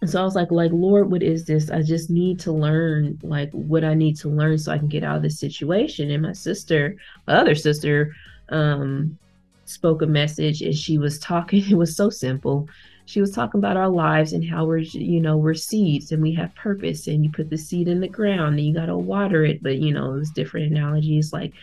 and 0.00 0.08
so 0.08 0.20
I 0.20 0.24
was 0.24 0.36
like, 0.36 0.50
like, 0.50 0.70
Lord, 0.72 1.10
what 1.10 1.22
is 1.22 1.44
this? 1.44 1.70
I 1.70 1.82
just 1.82 2.08
need 2.08 2.38
to 2.40 2.52
learn 2.52 3.18
like 3.22 3.50
what 3.50 3.84
I 3.84 3.94
need 3.94 4.16
to 4.18 4.28
learn 4.28 4.58
so 4.58 4.70
I 4.70 4.78
can 4.78 4.88
get 4.88 5.02
out 5.02 5.16
of 5.16 5.22
this 5.22 5.40
situation. 5.40 6.10
And 6.10 6.22
my 6.22 6.32
sister, 6.32 6.96
my 7.26 7.34
other 7.34 7.54
sister, 7.54 8.14
um, 8.50 9.18
spoke 9.64 10.02
a 10.02 10.06
message 10.06 10.62
and 10.62 10.74
she 10.74 10.98
was 10.98 11.18
talking, 11.18 11.64
it 11.70 11.76
was 11.76 11.96
so 11.96 12.10
simple. 12.10 12.68
She 13.08 13.22
was 13.22 13.30
talking 13.30 13.58
about 13.58 13.78
our 13.78 13.88
lives 13.88 14.34
and 14.34 14.44
how 14.44 14.66
we're, 14.66 14.78
you 14.78 15.18
know, 15.18 15.38
we're 15.38 15.54
seeds 15.54 16.12
and 16.12 16.22
we 16.22 16.34
have 16.34 16.54
purpose 16.54 17.06
and 17.06 17.24
you 17.24 17.30
put 17.30 17.48
the 17.48 17.56
seed 17.56 17.88
in 17.88 18.00
the 18.00 18.08
ground 18.08 18.58
and 18.58 18.66
you 18.66 18.74
gotta 18.74 18.96
water 18.96 19.46
it. 19.46 19.62
But 19.62 19.78
you 19.78 19.94
know, 19.94 20.10
was 20.10 20.30
different 20.30 20.70
analogies 20.70 21.32
like 21.32 21.54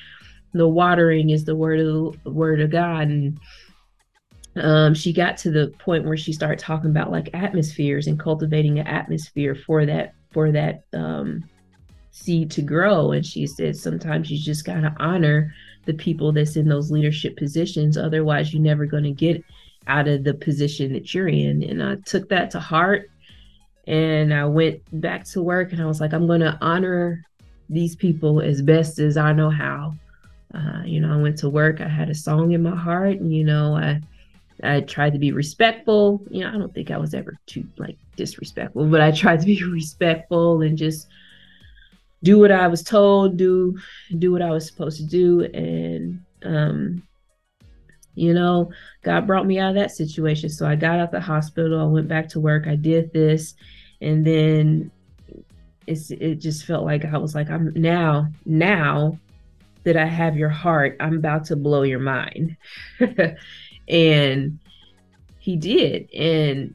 the 0.53 0.67
watering 0.67 1.29
is 1.29 1.45
the 1.45 1.55
word 1.55 1.79
of 1.79 2.23
the 2.23 2.31
word 2.31 2.61
of 2.61 2.71
God 2.71 3.09
and 3.09 3.39
um, 4.55 4.95
she 4.95 5.13
got 5.13 5.37
to 5.37 5.51
the 5.51 5.67
point 5.77 6.05
where 6.05 6.17
she 6.17 6.33
started 6.33 6.57
talking 6.57 6.89
about 6.89 7.11
like 7.11 7.29
atmospheres 7.35 8.07
and 8.07 8.19
cultivating 8.19 8.79
an 8.79 8.87
atmosphere 8.87 9.53
for 9.53 9.85
that 9.85 10.15
for 10.31 10.51
that 10.51 10.83
um, 10.93 11.47
seed 12.09 12.49
to 12.51 12.63
grow. 12.63 13.11
And 13.11 13.23
she 13.23 13.45
said 13.45 13.77
sometimes 13.77 14.31
you 14.31 14.39
just 14.39 14.65
gotta 14.65 14.95
honor 14.99 15.53
the 15.85 15.93
people 15.93 16.31
that's 16.31 16.55
in 16.55 16.67
those 16.67 16.89
leadership 16.89 17.37
positions. 17.37 17.97
Otherwise, 17.97 18.51
you're 18.51 18.63
never 18.63 18.87
going 18.87 19.03
to 19.03 19.11
get 19.11 19.43
out 19.87 20.07
of 20.07 20.23
the 20.23 20.33
position 20.33 20.93
that 20.93 21.13
you're 21.13 21.27
in. 21.27 21.63
And 21.63 21.83
I 21.83 21.95
took 22.05 22.29
that 22.29 22.51
to 22.51 22.59
heart. 22.59 23.09
And 23.87 24.33
I 24.33 24.45
went 24.45 24.81
back 24.99 25.25
to 25.25 25.43
work 25.43 25.71
and 25.71 25.81
I 25.81 25.85
was 25.85 26.01
like, 26.01 26.13
I'm 26.13 26.25
going 26.25 26.41
to 26.41 26.57
honor 26.59 27.23
these 27.69 27.95
people 27.95 28.41
as 28.41 28.61
best 28.61 28.99
as 28.99 29.15
I 29.15 29.31
know 29.31 29.49
how. 29.49 29.93
Uh, 30.53 30.81
you 30.85 30.99
know, 30.99 31.13
I 31.13 31.21
went 31.21 31.37
to 31.39 31.49
work. 31.49 31.81
I 31.81 31.87
had 31.87 32.09
a 32.09 32.15
song 32.15 32.53
in 32.53 32.63
my 32.63 32.75
heart. 32.75 33.17
And, 33.17 33.31
you 33.33 33.43
know, 33.43 33.75
I 33.75 34.01
I 34.63 34.81
tried 34.81 35.13
to 35.13 35.19
be 35.19 35.31
respectful. 35.31 36.21
You 36.29 36.41
know, 36.41 36.49
I 36.49 36.57
don't 36.57 36.73
think 36.73 36.91
I 36.91 36.97
was 36.97 37.13
ever 37.13 37.37
too 37.45 37.67
like 37.77 37.97
disrespectful, 38.15 38.85
but 38.85 39.01
I 39.01 39.11
tried 39.11 39.41
to 39.41 39.45
be 39.45 39.61
respectful 39.71 40.61
and 40.61 40.77
just 40.77 41.07
do 42.23 42.39
what 42.39 42.51
I 42.51 42.67
was 42.67 42.81
told, 42.81 43.37
do 43.37 43.77
do 44.17 44.31
what 44.31 44.41
I 44.41 44.51
was 44.51 44.65
supposed 44.65 44.97
to 44.97 45.05
do, 45.05 45.43
and 45.53 46.23
um, 46.43 47.03
you 48.15 48.33
know, 48.33 48.71
God 49.03 49.27
brought 49.27 49.45
me 49.45 49.59
out 49.59 49.69
of 49.69 49.75
that 49.75 49.91
situation. 49.91 50.49
So 50.49 50.65
I 50.65 50.75
got 50.75 50.99
out 50.99 51.05
of 51.05 51.11
the 51.11 51.21
hospital. 51.21 51.79
I 51.79 51.83
went 51.83 52.07
back 52.07 52.29
to 52.29 52.39
work. 52.39 52.67
I 52.67 52.75
did 52.75 53.13
this, 53.13 53.53
and 54.01 54.25
then 54.25 54.91
it's 55.87 56.11
it 56.11 56.35
just 56.35 56.65
felt 56.65 56.83
like 56.83 57.05
I 57.05 57.17
was 57.17 57.35
like 57.35 57.49
I'm 57.49 57.71
now 57.75 58.27
now 58.45 59.19
that 59.83 59.95
I 59.95 60.05
have 60.05 60.35
your 60.35 60.49
heart, 60.49 60.97
I'm 60.99 61.17
about 61.17 61.45
to 61.45 61.55
blow 61.55 61.83
your 61.83 61.99
mind. 61.99 62.57
and 63.87 64.59
he 65.39 65.55
did 65.55 66.11
and 66.11 66.73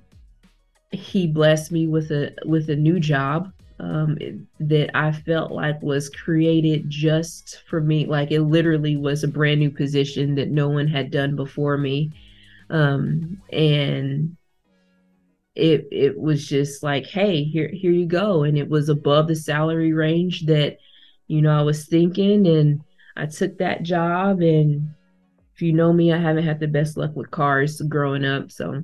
he 0.93 1.27
blessed 1.27 1.73
me 1.73 1.89
with 1.89 2.11
a 2.13 2.33
with 2.45 2.71
a 2.71 2.77
new 2.77 3.01
job 3.01 3.53
um, 3.81 4.19
that 4.61 4.91
I 4.95 5.11
felt 5.11 5.53
like 5.53 5.83
was 5.83 6.11
created 6.11 6.91
just 6.91 7.63
for 7.67 7.81
me. 7.81 8.07
Like 8.07 8.31
it 8.31 8.43
literally 8.43 8.97
was 8.97 9.25
a 9.25 9.29
brand 9.29 9.61
new 9.61 9.71
position 9.71 10.35
that 10.35 10.51
no 10.51 10.69
one 10.69 10.87
had 10.87 11.11
done 11.11 11.35
before 11.35 11.79
me. 11.79 12.13
Um, 12.69 13.41
and 13.51 14.37
it 15.55 15.89
it 15.91 16.21
was 16.21 16.47
just 16.47 16.83
like, 16.83 17.07
hey, 17.07 17.43
here 17.43 17.69
here 17.69 17.91
you 17.91 18.07
go. 18.07 18.43
And 18.43 18.59
it 18.59 18.69
was 18.69 18.91
above 18.91 19.29
the 19.29 19.37
salary 19.37 19.95
range 19.95 20.47
that, 20.47 20.77
you 21.27 21.41
know, 21.41 21.59
I 21.59 21.63
was 21.63 21.87
thinking 21.87 22.47
and 22.47 22.83
I 23.17 23.27
took 23.27 23.57
that 23.59 23.83
job 23.83 24.41
and 24.41 24.95
if 25.55 25.63
you 25.63 25.73
know 25.73 25.93
me, 25.93 26.13
I 26.13 26.19
haven't 26.19 26.45
had 26.45 26.61
the 26.61 26.69
best 26.69 26.97
luck 26.97 27.17
with 27.17 27.31
cars 27.31 27.81
growing 27.83 28.25
up. 28.25 28.51
So 28.51 28.83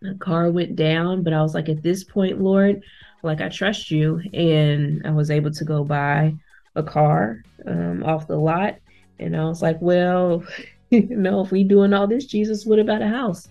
the 0.00 0.14
car 0.14 0.50
went 0.50 0.76
down, 0.76 1.22
but 1.22 1.32
I 1.32 1.42
was 1.42 1.54
like, 1.54 1.68
at 1.68 1.82
this 1.82 2.04
point, 2.04 2.40
Lord, 2.40 2.82
like 3.22 3.40
I 3.40 3.48
trust 3.48 3.90
you. 3.90 4.20
And 4.32 5.06
I 5.06 5.10
was 5.10 5.30
able 5.30 5.50
to 5.50 5.64
go 5.64 5.84
buy 5.84 6.34
a 6.74 6.82
car 6.82 7.42
um, 7.66 8.02
off 8.04 8.26
the 8.26 8.36
lot. 8.36 8.76
And 9.18 9.36
I 9.36 9.44
was 9.44 9.62
like, 9.62 9.78
well, 9.80 10.44
you 10.90 11.06
know, 11.08 11.42
if 11.42 11.50
we 11.50 11.64
doing 11.64 11.92
all 11.92 12.06
this, 12.06 12.26
Jesus, 12.26 12.66
what 12.66 12.78
about 12.78 13.02
a 13.02 13.08
house? 13.08 13.48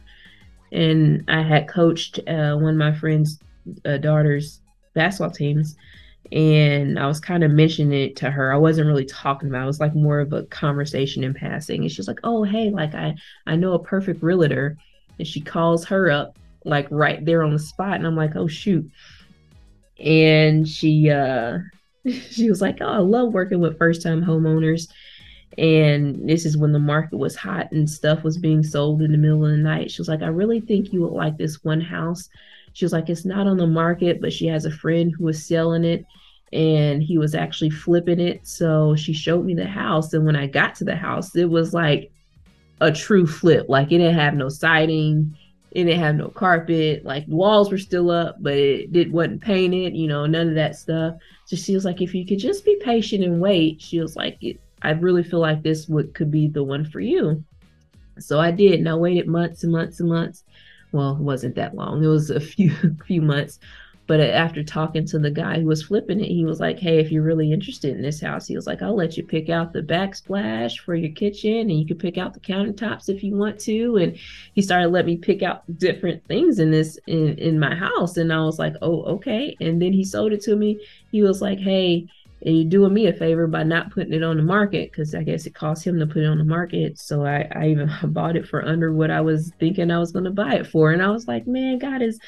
And 0.71 1.23
I 1.27 1.41
had 1.41 1.67
coached 1.67 2.19
uh, 2.27 2.55
one 2.55 2.73
of 2.73 2.75
my 2.75 2.93
friend's 2.93 3.39
uh, 3.85 3.97
daughter's 3.97 4.61
basketball 4.93 5.31
teams 5.31 5.75
and 6.31 6.99
I 6.99 7.07
was 7.07 7.19
kind 7.19 7.43
of 7.43 7.51
mentioning 7.51 7.99
it 7.99 8.15
to 8.17 8.29
her. 8.29 8.51
I 8.51 8.57
wasn't 8.57 8.87
really 8.87 9.05
talking 9.05 9.49
about. 9.49 9.61
It. 9.61 9.63
it 9.63 9.67
was 9.67 9.79
like 9.79 9.95
more 9.95 10.19
of 10.19 10.33
a 10.33 10.43
conversation 10.43 11.23
in 11.23 11.33
passing. 11.33 11.81
And 11.81 11.91
she's 11.91 12.07
like, 12.07 12.19
"Oh, 12.23 12.43
hey, 12.43 12.69
like 12.69 12.93
I 12.93 13.15
I 13.45 13.55
know 13.55 13.73
a 13.73 13.79
perfect 13.79 14.21
realtor," 14.21 14.77
and 15.19 15.27
she 15.27 15.39
calls 15.39 15.85
her 15.85 16.11
up 16.11 16.37
like 16.65 16.87
right 16.89 17.23
there 17.23 17.43
on 17.43 17.53
the 17.53 17.59
spot, 17.59 17.95
and 17.95 18.05
I'm 18.05 18.15
like, 18.15 18.35
"Oh 18.35 18.47
shoot!" 18.47 18.89
And 19.99 20.67
she 20.67 21.09
uh 21.09 21.59
she 22.29 22.49
was 22.49 22.61
like, 22.61 22.77
"Oh, 22.81 22.87
I 22.87 22.97
love 22.97 23.33
working 23.33 23.59
with 23.59 23.77
first 23.77 24.01
time 24.01 24.23
homeowners." 24.23 24.89
And 25.57 26.29
this 26.29 26.45
is 26.45 26.55
when 26.55 26.71
the 26.71 26.79
market 26.79 27.17
was 27.17 27.35
hot 27.35 27.71
and 27.71 27.89
stuff 27.89 28.23
was 28.23 28.37
being 28.37 28.63
sold 28.63 29.01
in 29.01 29.11
the 29.11 29.17
middle 29.17 29.43
of 29.43 29.51
the 29.51 29.57
night. 29.57 29.89
She 29.89 30.01
was 30.01 30.07
like, 30.07 30.21
I 30.21 30.27
really 30.27 30.59
think 30.59 30.93
you 30.93 31.01
would 31.01 31.13
like 31.13 31.37
this 31.37 31.63
one 31.63 31.81
house 31.81 32.29
she 32.77 32.85
was 32.85 32.93
like, 32.93 33.09
it's 33.09 33.25
not 33.25 33.47
on 33.47 33.57
the 33.57 33.65
market, 33.65 34.21
but 34.21 34.31
she 34.31 34.45
has 34.45 34.65
a 34.65 34.69
friend 34.69 35.11
who 35.11 35.25
was 35.25 35.43
selling 35.43 35.83
it 35.83 36.05
and 36.53 37.01
he 37.01 37.17
was 37.17 37.33
actually 37.33 37.71
flipping 37.71 38.19
it. 38.19 38.45
So 38.45 38.95
she 38.95 39.13
showed 39.13 39.45
me 39.45 39.55
the 39.55 39.65
house. 39.65 40.13
And 40.13 40.27
when 40.27 40.35
I 40.35 40.45
got 40.45 40.75
to 40.75 40.83
the 40.83 40.95
house, 40.95 41.35
it 41.35 41.49
was 41.49 41.73
like 41.73 42.11
a 42.79 42.91
true 42.91 43.25
flip. 43.25 43.65
Like 43.67 43.87
it 43.87 43.97
didn't 43.97 44.13
have 44.13 44.35
no 44.35 44.47
siding, 44.47 45.35
it 45.71 45.83
didn't 45.83 45.99
have 45.99 46.15
no 46.15 46.29
carpet. 46.29 47.03
Like 47.03 47.27
the 47.27 47.35
walls 47.35 47.71
were 47.71 47.77
still 47.77 48.09
up, 48.09 48.37
but 48.39 48.53
it, 48.53 48.95
it 48.95 49.11
wasn't 49.11 49.41
painted, 49.41 49.95
you 49.95 50.07
know, 50.07 50.25
none 50.25 50.49
of 50.49 50.55
that 50.55 50.75
stuff. 50.75 51.15
So 51.45 51.55
she 51.55 51.75
was 51.75 51.85
like, 51.85 52.01
if 52.01 52.13
you 52.13 52.25
could 52.25 52.39
just 52.39 52.65
be 52.65 52.77
patient 52.81 53.23
and 53.23 53.41
wait, 53.41 53.81
she 53.81 53.99
was 53.99 54.15
like, 54.15 54.39
I 54.81 54.91
really 54.91 55.23
feel 55.23 55.39
like 55.39 55.63
this 55.63 55.87
would 55.87 56.13
could 56.13 56.31
be 56.31 56.47
the 56.47 56.63
one 56.63 56.85
for 56.85 56.99
you. 56.99 57.43
So 58.19 58.39
I 58.39 58.51
did, 58.51 58.79
and 58.79 58.89
I 58.89 58.95
waited 58.95 59.27
months 59.27 59.63
and 59.63 59.71
months 59.71 59.99
and 59.99 60.09
months. 60.09 60.43
Well, 60.91 61.11
it 61.11 61.21
wasn't 61.21 61.55
that 61.55 61.75
long. 61.75 62.03
It 62.03 62.07
was 62.07 62.29
a 62.29 62.39
few 62.53 62.71
few 63.05 63.21
months. 63.21 63.59
But 64.07 64.21
uh, 64.21 64.23
after 64.23 64.63
talking 64.63 65.05
to 65.07 65.19
the 65.19 65.29
guy 65.29 65.59
who 65.59 65.67
was 65.67 65.83
flipping 65.83 66.19
it, 66.19 66.27
he 66.27 66.45
was 66.45 66.59
like, 66.59 66.79
"Hey, 66.79 66.99
if 66.99 67.11
you're 67.11 67.23
really 67.23 67.51
interested 67.51 67.95
in 67.95 68.01
this 68.01 68.21
house, 68.21 68.47
he 68.47 68.55
was 68.55 68.65
like, 68.65 68.81
I'll 68.81 68.95
let 68.95 69.17
you 69.17 69.23
pick 69.23 69.49
out 69.49 69.73
the 69.73 69.81
backsplash 69.81 70.79
for 70.79 70.95
your 70.95 71.11
kitchen, 71.11 71.69
and 71.69 71.79
you 71.79 71.85
can 71.85 71.97
pick 71.97 72.17
out 72.17 72.33
the 72.33 72.39
countertops 72.39 73.09
if 73.09 73.23
you 73.23 73.35
want 73.35 73.59
to." 73.61 73.97
And 73.97 74.17
he 74.53 74.61
started 74.61 74.89
letting 74.89 75.13
me 75.13 75.17
pick 75.17 75.43
out 75.43 75.63
different 75.77 76.25
things 76.27 76.59
in 76.59 76.71
this 76.71 76.97
in 77.07 77.37
in 77.37 77.59
my 77.59 77.75
house, 77.75 78.17
and 78.17 78.31
I 78.33 78.41
was 78.41 78.57
like, 78.57 78.73
"Oh, 78.81 79.03
okay." 79.03 79.55
And 79.59 79.81
then 79.81 79.93
he 79.93 80.03
sold 80.03 80.33
it 80.33 80.41
to 80.43 80.55
me. 80.55 80.79
He 81.11 81.21
was 81.21 81.41
like, 81.41 81.59
"Hey." 81.59 82.07
and 82.45 82.55
you're 82.55 82.69
doing 82.69 82.93
me 82.93 83.07
a 83.07 83.13
favor 83.13 83.47
by 83.47 83.63
not 83.63 83.91
putting 83.91 84.13
it 84.13 84.23
on 84.23 84.37
the 84.37 84.43
market 84.43 84.91
because 84.91 85.15
I 85.15 85.23
guess 85.23 85.45
it 85.45 85.55
cost 85.55 85.85
him 85.85 85.99
to 85.99 86.05
put 86.05 86.21
it 86.21 86.27
on 86.27 86.37
the 86.37 86.43
market. 86.43 86.99
So 86.99 87.25
I, 87.25 87.47
I 87.51 87.69
even 87.69 87.91
bought 88.13 88.35
it 88.35 88.47
for 88.47 88.63
under 88.63 88.93
what 88.93 89.09
I 89.11 89.21
was 89.21 89.51
thinking 89.59 89.89
I 89.89 89.99
was 89.99 90.11
going 90.11 90.25
to 90.25 90.31
buy 90.31 90.55
it 90.55 90.67
for. 90.67 90.91
And 90.91 91.01
I 91.01 91.09
was 91.09 91.27
like, 91.27 91.47
man, 91.47 91.79
God 91.79 92.01
is 92.01 92.19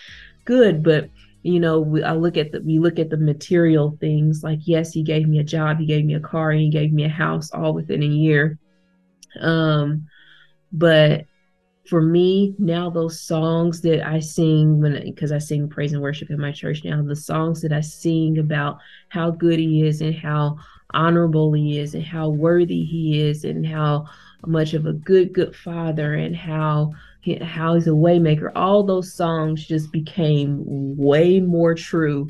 good. 0.46 0.84
But 0.84 1.10
you 1.44 1.60
know, 1.60 1.80
we, 1.80 2.04
I 2.04 2.14
look 2.14 2.38
at 2.38 2.52
the 2.52 2.62
we 2.62 2.80
look 2.80 3.00
at 3.00 3.10
the 3.10 3.18
material 3.18 3.98
things. 4.00 4.44
Like, 4.44 4.60
yes, 4.64 4.92
he 4.92 5.04
gave 5.04 5.28
me 5.28 5.40
a 5.40 5.44
job, 5.44 5.80
he 5.80 5.86
gave 5.86 6.06
me 6.06 6.16
a 6.16 6.20
car, 6.20 6.52
he 6.52 6.70
gave 6.70 6.92
me 6.92 7.06
a 7.06 7.10
house 7.10 7.52
all 7.52 7.74
within 7.74 8.04
a 8.04 8.08
year. 8.08 8.60
Um, 9.40 10.08
but 10.72 11.26
for 11.90 12.02
me 12.02 12.54
now 12.60 12.90
those 12.90 13.20
songs 13.20 13.82
that 13.82 14.06
i 14.06 14.20
sing 14.20 14.80
when 14.80 15.02
because 15.04 15.32
i 15.32 15.40
sing 15.40 15.68
praise 15.68 15.92
and 15.92 16.02
worship 16.02 16.30
in 16.30 16.40
my 16.40 16.52
church 16.52 16.84
now 16.84 17.02
the 17.02 17.16
songs 17.16 17.62
that 17.62 17.72
i 17.72 17.82
sing 17.82 18.38
about 18.38 18.78
how 19.10 19.32
good 19.32 19.58
he 19.58 19.86
is 19.86 20.02
and 20.02 20.16
how 20.16 20.56
honorable 20.92 21.52
he 21.54 21.80
is 21.80 21.96
and 21.96 22.04
how 22.04 22.30
worthy 22.30 22.84
he 22.84 23.20
is 23.20 23.44
and 23.44 23.66
how 23.66 24.06
much 24.46 24.74
of 24.74 24.86
a 24.86 24.94
good 24.94 25.34
good 25.34 25.56
father 25.56 26.16
and 26.16 26.36
how 26.36 26.94
how 27.42 27.76
he's 27.76 27.88
a 27.88 27.92
waymaker. 27.92 28.52
All 28.56 28.84
those 28.84 29.14
songs 29.14 29.66
just 29.66 29.92
became 29.92 30.64
way 30.98 31.40
more 31.40 31.76
true 31.76 32.30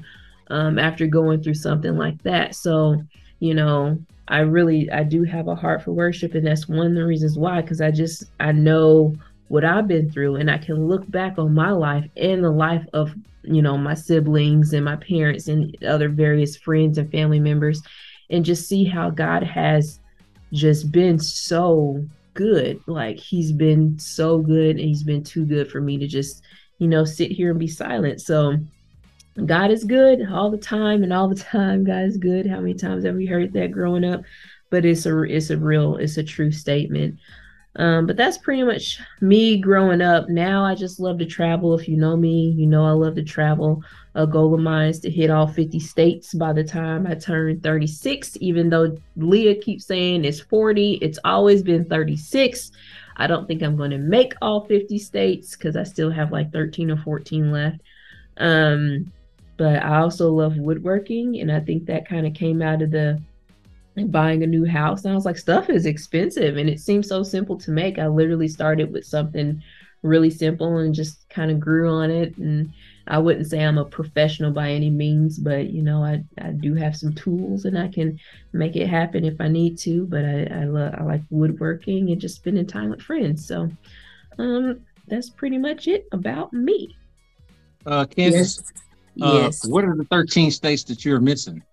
um, 0.49 0.79
after 0.79 1.07
going 1.07 1.41
through 1.41 1.53
something 1.53 1.95
like 1.95 2.21
that. 2.23 2.55
So 2.55 3.01
you 3.41 3.53
know 3.53 3.97
i 4.27 4.39
really 4.39 4.91
i 4.91 5.01
do 5.01 5.23
have 5.23 5.47
a 5.47 5.55
heart 5.55 5.81
for 5.81 5.93
worship 5.93 6.35
and 6.35 6.45
that's 6.45 6.67
one 6.67 6.87
of 6.87 6.93
the 6.93 7.05
reasons 7.05 7.37
why 7.37 7.61
because 7.61 7.79
i 7.79 7.89
just 7.89 8.25
i 8.41 8.51
know 8.51 9.15
what 9.49 9.65
I've 9.65 9.87
been 9.87 10.09
through 10.09 10.37
and 10.37 10.49
I 10.49 10.57
can 10.57 10.87
look 10.87 11.09
back 11.11 11.37
on 11.37 11.53
my 11.53 11.71
life 11.71 12.07
and 12.15 12.43
the 12.43 12.51
life 12.51 12.85
of, 12.93 13.13
you 13.43 13.61
know, 13.61 13.77
my 13.77 13.95
siblings 13.95 14.73
and 14.73 14.85
my 14.85 14.95
parents 14.95 15.47
and 15.47 15.75
other 15.83 16.07
various 16.07 16.55
friends 16.55 16.97
and 16.97 17.11
family 17.11 17.39
members 17.39 17.81
and 18.29 18.45
just 18.45 18.69
see 18.69 18.85
how 18.85 19.09
God 19.09 19.43
has 19.43 19.98
just 20.51 20.91
been 20.91 21.19
so 21.19 22.03
good. 22.33 22.81
Like 22.87 23.17
he's 23.17 23.51
been 23.51 23.97
so 23.99 24.39
good 24.39 24.77
and 24.77 24.79
he's 24.79 25.03
been 25.03 25.23
too 25.23 25.45
good 25.45 25.71
for 25.71 25.81
me 25.81 25.97
to 25.97 26.07
just, 26.07 26.43
you 26.77 26.87
know, 26.87 27.05
sit 27.05 27.31
here 27.31 27.51
and 27.51 27.59
be 27.59 27.67
silent. 27.67 28.21
So 28.21 28.57
God 29.45 29.71
is 29.71 29.83
good 29.83 30.27
all 30.31 30.49
the 30.49 30.57
time 30.57 31.03
and 31.03 31.13
all 31.13 31.27
the 31.27 31.35
time 31.43 31.83
God 31.83 32.03
is 32.03 32.17
good. 32.17 32.47
How 32.47 32.59
many 32.59 32.73
times 32.73 33.05
have 33.05 33.15
we 33.15 33.25
heard 33.25 33.53
that 33.53 33.71
growing 33.71 34.03
up? 34.03 34.21
But 34.69 34.85
it's 34.85 35.05
a 35.05 35.23
it's 35.23 35.49
a 35.49 35.57
real 35.57 35.97
it's 35.97 36.17
a 36.17 36.23
true 36.23 36.51
statement. 36.51 37.19
Um, 37.75 38.07
but 38.07 38.17
that's 38.17 38.38
pretty 38.38 38.63
much 38.63 38.99
me 39.21 39.57
growing 39.57 40.01
up. 40.01 40.27
Now 40.27 40.65
I 40.65 40.75
just 40.75 40.99
love 40.99 41.19
to 41.19 41.25
travel. 41.25 41.77
If 41.77 41.88
you 41.88 41.97
know 41.97 42.17
me, 42.17 42.53
you 42.57 42.65
know 42.65 42.85
I 42.85 42.91
love 42.91 43.15
to 43.15 43.23
travel. 43.23 43.83
A 44.15 44.25
goal 44.25 44.53
of 44.53 44.59
mine 44.59 44.89
is 44.89 44.99
to 45.01 45.09
hit 45.09 45.29
all 45.29 45.47
50 45.47 45.79
states 45.79 46.33
by 46.33 46.51
the 46.51 46.63
time 46.63 47.05
I 47.05 47.13
turn 47.13 47.61
36, 47.61 48.38
even 48.41 48.69
though 48.69 48.97
Leah 49.15 49.55
keeps 49.55 49.85
saying 49.85 50.25
it's 50.25 50.39
40. 50.39 50.95
It's 50.95 51.19
always 51.23 51.61
been 51.61 51.85
36. 51.85 52.71
I 53.17 53.27
don't 53.27 53.47
think 53.47 53.61
I'm 53.61 53.77
going 53.77 53.91
to 53.91 53.97
make 53.97 54.33
all 54.41 54.65
50 54.65 54.97
states 54.97 55.55
because 55.55 55.75
I 55.75 55.83
still 55.83 56.09
have 56.09 56.31
like 56.31 56.51
13 56.51 56.89
or 56.89 56.97
14 56.97 57.51
left. 57.51 57.81
Um, 58.38 59.11
but 59.57 59.83
I 59.83 59.99
also 59.99 60.31
love 60.31 60.55
woodworking, 60.57 61.39
and 61.41 61.51
I 61.51 61.60
think 61.60 61.86
that 61.86 62.08
kind 62.08 62.25
of 62.25 62.34
came 62.34 62.62
out 62.62 62.82
of 62.82 62.91
the 62.91 63.21
buying 64.07 64.43
a 64.43 64.47
new 64.47 64.65
house. 64.65 65.03
And 65.03 65.12
I 65.12 65.15
was 65.15 65.25
like, 65.25 65.38
stuff 65.38 65.69
is 65.69 65.85
expensive 65.85 66.57
and 66.57 66.69
it 66.69 66.79
seems 66.79 67.07
so 67.07 67.23
simple 67.23 67.57
to 67.59 67.71
make. 67.71 67.99
I 67.99 68.07
literally 68.07 68.47
started 68.47 68.91
with 68.91 69.05
something 69.05 69.62
really 70.01 70.29
simple 70.29 70.77
and 70.77 70.93
just 70.93 71.27
kind 71.29 71.51
of 71.51 71.59
grew 71.59 71.89
on 71.89 72.09
it. 72.09 72.38
And 72.38 72.71
I 73.07 73.17
wouldn't 73.17 73.47
say 73.47 73.63
I'm 73.63 73.77
a 73.77 73.85
professional 73.85 74.51
by 74.51 74.71
any 74.71 74.89
means, 74.89 75.38
but 75.39 75.69
you 75.71 75.81
know, 75.81 76.03
I, 76.03 76.23
I 76.39 76.51
do 76.51 76.75
have 76.75 76.95
some 76.95 77.13
tools 77.13 77.65
and 77.65 77.77
I 77.77 77.88
can 77.88 78.19
make 78.53 78.75
it 78.75 78.88
happen 78.88 79.25
if 79.25 79.41
I 79.41 79.47
need 79.47 79.77
to. 79.79 80.05
But 80.05 80.25
I, 80.25 80.47
I 80.51 80.63
love 80.65 80.93
I 80.97 81.03
like 81.03 81.21
woodworking 81.29 82.12
and 82.12 82.21
just 82.21 82.35
spending 82.35 82.67
time 82.67 82.89
with 82.89 83.01
friends. 83.01 83.45
So 83.45 83.69
um 84.38 84.81
that's 85.07 85.29
pretty 85.29 85.57
much 85.57 85.88
it 85.88 86.07
about 86.12 86.53
me. 86.53 86.95
Uh 87.85 88.05
Kansas. 88.05 88.62
Yes. 88.63 88.73
Uh, 89.21 89.39
yes. 89.41 89.67
What 89.67 89.83
are 89.83 89.95
the 89.95 90.05
13 90.05 90.51
states 90.51 90.83
that 90.85 91.03
you're 91.03 91.19
missing? 91.19 91.63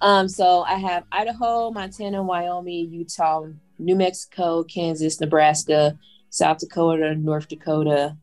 Um, 0.00 0.28
so 0.28 0.62
I 0.62 0.74
have 0.74 1.04
Idaho, 1.10 1.70
Montana, 1.70 2.22
Wyoming, 2.22 2.92
Utah, 2.92 3.46
New 3.78 3.96
Mexico, 3.96 4.62
Kansas, 4.64 5.20
Nebraska, 5.20 5.98
South 6.30 6.58
Dakota, 6.58 7.14
North 7.14 7.48
Dakota, 7.48 8.16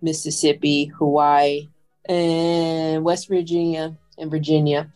Mississippi, 0.00 0.86
Hawaii, 0.86 1.68
and 2.08 3.04
West 3.04 3.28
Virginia 3.28 3.96
and 4.16 4.30
Virginia. 4.30 4.90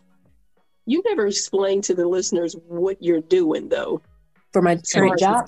You 0.87 1.03
never 1.07 1.27
explained 1.27 1.85
to 1.85 1.95
the 1.95 2.07
listeners 2.07 2.57
what 2.67 3.03
you're 3.03 3.21
doing 3.21 3.69
though. 3.69 4.01
For 4.53 4.63
my 4.63 4.81
current 4.93 5.19
job? 5.19 5.47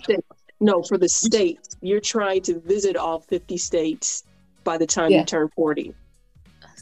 No, 0.61 0.83
for 0.83 0.97
the 0.97 1.09
states. 1.09 1.77
You're 1.83 2.01
trying 2.01 2.43
to 2.43 2.61
visit 2.61 2.97
all 2.97 3.21
50 3.21 3.57
states 3.59 4.25
by 4.63 4.79
the 4.79 4.87
time 4.87 5.11
yeah. 5.11 5.21
you 5.21 5.25
turn 5.25 5.49
40. 5.55 5.95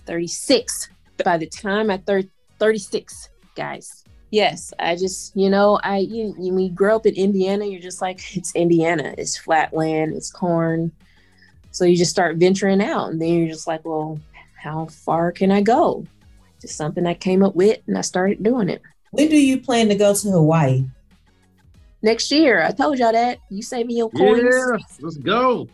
36. 0.06 0.88
By 1.24 1.36
the 1.36 1.46
time 1.46 1.90
I 1.90 1.98
thir- 1.98 2.24
36 2.58 3.28
guys. 3.54 4.04
Yes, 4.30 4.72
I 4.78 4.96
just, 4.96 5.36
you 5.36 5.50
know, 5.50 5.78
I 5.82 5.98
you, 5.98 6.34
you 6.38 6.54
we 6.54 6.70
grow 6.70 6.96
up 6.96 7.06
in 7.06 7.14
Indiana, 7.14 7.66
you're 7.66 7.80
just 7.80 8.00
like 8.00 8.36
it's 8.36 8.54
Indiana, 8.54 9.14
it's 9.18 9.36
flat 9.36 9.74
land, 9.74 10.14
it's 10.14 10.30
corn. 10.30 10.90
So 11.70 11.84
you 11.84 11.96
just 11.96 12.10
start 12.10 12.36
venturing 12.36 12.82
out 12.82 13.10
and 13.10 13.20
then 13.20 13.34
you're 13.34 13.48
just 13.48 13.66
like, 13.66 13.84
well, 13.84 14.18
how 14.54 14.86
far 14.86 15.32
can 15.32 15.50
I 15.50 15.60
go? 15.60 16.06
Just 16.60 16.76
something 16.76 17.06
I 17.06 17.14
came 17.14 17.42
up 17.42 17.54
with 17.54 17.80
and 17.86 17.98
I 17.98 18.02
started 18.02 18.42
doing 18.42 18.68
it. 18.68 18.80
When 19.10 19.28
do 19.28 19.36
you 19.36 19.60
plan 19.60 19.88
to 19.88 19.94
go 19.94 20.14
to 20.14 20.30
Hawaii? 20.30 20.84
Next 22.02 22.30
year. 22.30 22.62
I 22.62 22.70
told 22.70 22.98
y'all 22.98 23.12
that. 23.12 23.38
You 23.50 23.62
save 23.62 23.86
me 23.86 23.96
your 23.96 24.10
coins. 24.10 24.42
Yeah, 24.42 24.78
let's 25.00 25.16
go. 25.16 25.68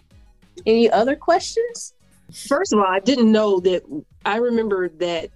Any 0.66 0.90
other 0.90 1.14
questions? 1.16 1.94
First 2.32 2.72
of 2.72 2.80
all, 2.80 2.86
I 2.86 3.00
didn't 3.00 3.30
know 3.30 3.60
that 3.60 3.82
I 4.24 4.36
remember 4.36 4.88
that 4.88 5.30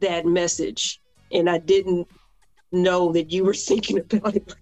that 0.00 0.26
message 0.26 1.00
and 1.32 1.48
I 1.48 1.58
didn't 1.58 2.08
know 2.72 3.12
that 3.12 3.30
you 3.30 3.44
were 3.44 3.54
thinking 3.70 3.98
about 3.98 4.34
it. 4.34 4.54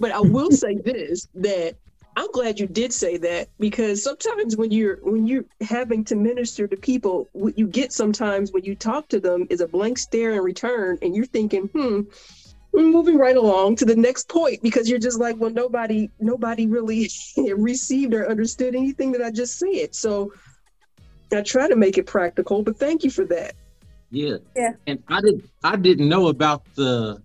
But 0.00 0.12
I 0.12 0.20
will 0.20 0.50
say 0.50 0.76
this 0.76 1.28
that 1.34 1.76
I'm 2.16 2.30
glad 2.32 2.58
you 2.58 2.66
did 2.66 2.92
say 2.92 3.16
that 3.18 3.48
because 3.60 4.02
sometimes 4.02 4.56
when 4.56 4.72
you're 4.72 4.98
when 5.02 5.26
you're 5.26 5.44
having 5.60 6.04
to 6.06 6.16
minister 6.16 6.66
to 6.66 6.76
people, 6.76 7.28
what 7.32 7.56
you 7.56 7.66
get 7.66 7.92
sometimes 7.92 8.52
when 8.52 8.64
you 8.64 8.74
talk 8.74 9.08
to 9.08 9.20
them 9.20 9.46
is 9.50 9.60
a 9.60 9.68
blank 9.68 9.98
stare 9.98 10.34
in 10.34 10.42
return, 10.42 10.98
and 11.00 11.14
you're 11.14 11.26
thinking, 11.26 11.68
hmm, 11.68 12.00
moving 12.72 13.18
right 13.18 13.36
along 13.36 13.76
to 13.76 13.84
the 13.84 13.94
next 13.94 14.28
point 14.28 14.60
because 14.62 14.90
you're 14.90 14.98
just 14.98 15.20
like, 15.20 15.36
well, 15.38 15.50
nobody 15.50 16.10
nobody 16.18 16.66
really 16.66 17.08
received 17.56 18.14
or 18.14 18.28
understood 18.28 18.74
anything 18.74 19.12
that 19.12 19.22
I 19.22 19.30
just 19.30 19.58
said. 19.58 19.94
So 19.94 20.32
I 21.32 21.42
try 21.42 21.68
to 21.68 21.76
make 21.76 21.98
it 21.98 22.06
practical, 22.06 22.62
but 22.62 22.78
thank 22.78 23.04
you 23.04 23.10
for 23.10 23.26
that. 23.26 23.54
Yeah. 24.10 24.36
Yeah. 24.56 24.72
And 24.86 25.02
I 25.08 25.20
didn't, 25.20 25.50
I 25.62 25.76
didn't 25.76 26.08
know 26.08 26.28
about 26.28 26.62
the 26.74 27.22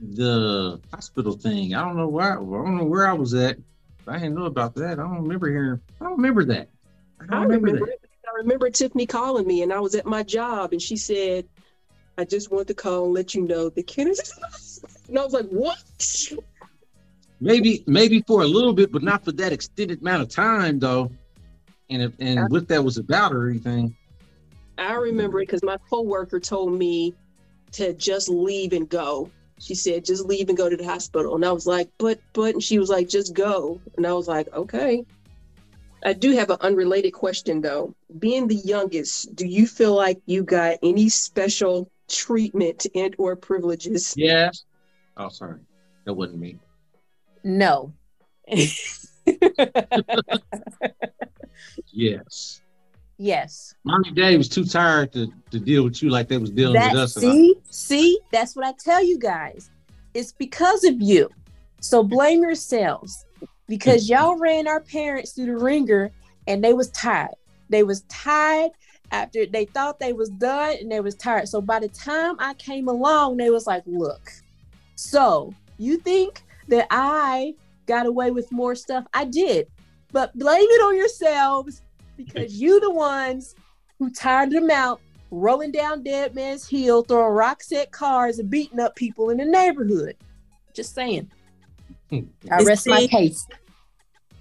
the 0.00 0.80
hospital 0.92 1.32
thing. 1.32 1.74
I 1.74 1.82
don't 1.82 1.96
know 1.96 2.08
where 2.08 2.32
I 2.32 2.34
don't 2.36 2.76
know 2.76 2.84
where 2.84 3.08
I 3.08 3.12
was 3.12 3.34
at. 3.34 3.56
I 4.06 4.18
didn't 4.18 4.34
know 4.34 4.44
about 4.44 4.74
that. 4.76 4.92
I 4.92 5.02
don't 5.02 5.22
remember 5.22 5.48
hearing 5.48 5.80
I 6.00 6.04
don't 6.04 6.16
remember 6.16 6.44
that. 6.46 6.68
I, 7.20 7.26
don't 7.26 7.34
I 7.34 7.42
remember, 7.42 7.66
remember 7.66 7.86
that. 7.86 7.98
I 8.28 8.36
remember 8.38 8.70
Tiffany 8.70 9.06
calling 9.06 9.46
me 9.46 9.62
and 9.62 9.72
I 9.72 9.80
was 9.80 9.94
at 9.94 10.04
my 10.04 10.22
job 10.22 10.72
and 10.72 10.82
she 10.82 10.96
said, 10.96 11.46
I 12.18 12.24
just 12.24 12.50
want 12.50 12.68
to 12.68 12.74
call 12.74 13.06
and 13.06 13.14
let 13.14 13.34
you 13.34 13.42
know 13.42 13.68
the 13.70 13.82
Kenneth 13.82 14.32
and 15.08 15.18
I 15.18 15.24
was 15.24 15.32
like, 15.32 15.48
What? 15.48 15.82
Maybe 17.40 17.84
maybe 17.86 18.22
for 18.26 18.42
a 18.42 18.46
little 18.46 18.72
bit, 18.72 18.92
but 18.92 19.02
not 19.02 19.24
for 19.24 19.32
that 19.32 19.52
extended 19.52 20.00
amount 20.00 20.22
of 20.22 20.28
time 20.28 20.78
though. 20.78 21.10
And 21.88 22.02
if, 22.02 22.12
and 22.18 22.50
what 22.50 22.68
that 22.68 22.82
was 22.82 22.98
about 22.98 23.32
or 23.32 23.48
anything. 23.48 23.96
I 24.78 24.94
remember 24.94 25.40
it 25.40 25.46
because 25.46 25.62
my 25.62 25.78
coworker 25.90 26.40
told 26.40 26.72
me 26.72 27.14
to 27.72 27.92
just 27.94 28.28
leave 28.28 28.72
and 28.72 28.88
go. 28.88 29.30
She 29.58 29.74
said, 29.74 30.04
just 30.04 30.24
leave 30.24 30.48
and 30.48 30.56
go 30.56 30.68
to 30.68 30.76
the 30.76 30.84
hospital. 30.84 31.34
And 31.34 31.44
I 31.44 31.52
was 31.52 31.66
like, 31.66 31.88
but, 31.98 32.20
but, 32.34 32.54
and 32.54 32.62
she 32.62 32.78
was 32.78 32.90
like, 32.90 33.08
just 33.08 33.34
go. 33.34 33.80
And 33.96 34.06
I 34.06 34.12
was 34.12 34.28
like, 34.28 34.52
okay. 34.52 35.04
I 36.04 36.12
do 36.12 36.32
have 36.32 36.50
an 36.50 36.58
unrelated 36.60 37.14
question 37.14 37.60
though. 37.60 37.94
Being 38.18 38.46
the 38.48 38.56
youngest, 38.56 39.34
do 39.34 39.46
you 39.46 39.66
feel 39.66 39.94
like 39.94 40.20
you 40.26 40.42
got 40.44 40.78
any 40.82 41.08
special 41.08 41.90
treatment 42.08 42.86
and 42.94 43.14
or 43.18 43.34
privileges? 43.34 44.14
Yes. 44.16 44.64
Oh, 45.16 45.30
sorry. 45.30 45.60
That 46.04 46.14
wasn't 46.14 46.40
me. 46.40 46.58
No. 47.42 47.92
Yes. 51.92 52.60
Yes. 53.18 53.74
Mommy 53.84 54.10
Daddy 54.12 54.36
was 54.36 54.48
too 54.48 54.64
tired 54.64 55.12
to, 55.12 55.28
to 55.50 55.58
deal 55.58 55.84
with 55.84 56.02
you 56.02 56.10
like 56.10 56.28
they 56.28 56.38
was 56.38 56.50
dealing 56.50 56.74
That 56.74 56.92
with 56.92 57.02
us. 57.02 57.14
see, 57.14 57.54
see, 57.70 58.18
that's 58.32 58.56
what 58.56 58.66
I 58.66 58.72
tell 58.82 59.04
you 59.04 59.18
guys. 59.18 59.70
It's 60.14 60.32
because 60.32 60.84
of 60.84 61.00
you. 61.00 61.28
So 61.80 62.02
blame 62.02 62.42
yourselves 62.42 63.24
because 63.68 64.08
y'all 64.08 64.38
ran 64.38 64.66
our 64.66 64.80
parents 64.80 65.32
through 65.32 65.46
the 65.46 65.56
ringer 65.56 66.10
and 66.46 66.62
they 66.62 66.72
was 66.72 66.90
tired. 66.90 67.34
They 67.68 67.82
was 67.82 68.02
tired 68.02 68.70
after 69.10 69.46
they 69.46 69.66
thought 69.66 69.98
they 69.98 70.12
was 70.12 70.30
done 70.30 70.76
and 70.80 70.90
they 70.90 71.00
was 71.00 71.14
tired. 71.14 71.48
So 71.48 71.60
by 71.60 71.80
the 71.80 71.88
time 71.88 72.36
I 72.38 72.54
came 72.54 72.88
along, 72.88 73.36
they 73.36 73.50
was 73.50 73.66
like, 73.66 73.82
look, 73.86 74.30
so 74.94 75.52
you 75.78 75.98
think 75.98 76.42
that 76.68 76.86
I 76.90 77.54
got 77.86 78.06
away 78.06 78.30
with 78.30 78.50
more 78.50 78.74
stuff? 78.74 79.04
I 79.14 79.24
did. 79.24 79.68
But 80.12 80.36
blame 80.38 80.66
it 80.68 80.82
on 80.82 80.96
yourselves 80.96 81.82
because 82.16 82.60
you 82.60 82.80
the 82.80 82.90
ones 82.90 83.54
who 83.98 84.10
tired 84.10 84.50
them 84.50 84.70
out 84.70 85.00
rolling 85.30 85.72
down 85.72 86.02
Dead 86.02 86.34
Man's 86.34 86.68
Hill, 86.68 87.02
throwing 87.02 87.32
rocks 87.32 87.72
at 87.72 87.90
cars 87.90 88.38
and 88.38 88.50
beating 88.50 88.80
up 88.80 88.96
people 88.96 89.30
in 89.30 89.38
the 89.38 89.44
neighborhood. 89.44 90.16
Just 90.74 90.94
saying. 90.94 91.30
Hmm. 92.10 92.20
I 92.50 92.60
You 92.60 92.66
rest 92.66 92.86
my 92.86 93.06
case. 93.06 93.46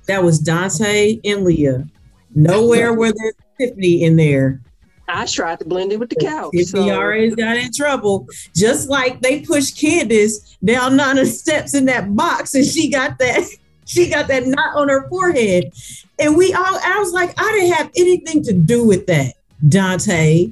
That 0.07 0.23
was 0.23 0.39
Dante 0.39 1.19
and 1.25 1.43
Leah. 1.43 1.87
Nowhere 2.33 2.93
where 2.93 3.13
there's 3.15 3.33
Tiffany 3.59 4.03
in 4.03 4.17
there. 4.17 4.61
I 5.07 5.25
tried 5.25 5.59
to 5.59 5.65
blend 5.65 5.93
in 5.93 5.99
with 5.99 6.09
the 6.09 6.15
couch. 6.15 6.51
Tiffany 6.51 6.89
so- 6.89 6.95
already 6.95 7.31
got 7.31 7.57
in 7.57 7.71
trouble. 7.73 8.27
Just 8.55 8.89
like 8.89 9.21
they 9.21 9.41
pushed 9.41 9.79
Candace 9.79 10.57
down 10.63 10.95
nine 10.95 11.25
steps 11.25 11.73
in 11.73 11.85
that 11.85 12.15
box 12.15 12.55
and 12.55 12.65
she 12.65 12.89
got 12.89 13.17
that 13.19 13.47
she 13.85 14.09
got 14.09 14.27
that 14.27 14.45
knot 14.45 14.75
on 14.75 14.89
her 14.89 15.07
forehead. 15.09 15.71
And 16.19 16.37
we 16.37 16.53
all 16.53 16.79
I 16.83 16.97
was 16.99 17.11
like, 17.11 17.33
I 17.39 17.51
didn't 17.51 17.73
have 17.73 17.91
anything 17.95 18.43
to 18.43 18.53
do 18.53 18.85
with 18.85 19.07
that, 19.07 19.33
Dante. 19.67 20.51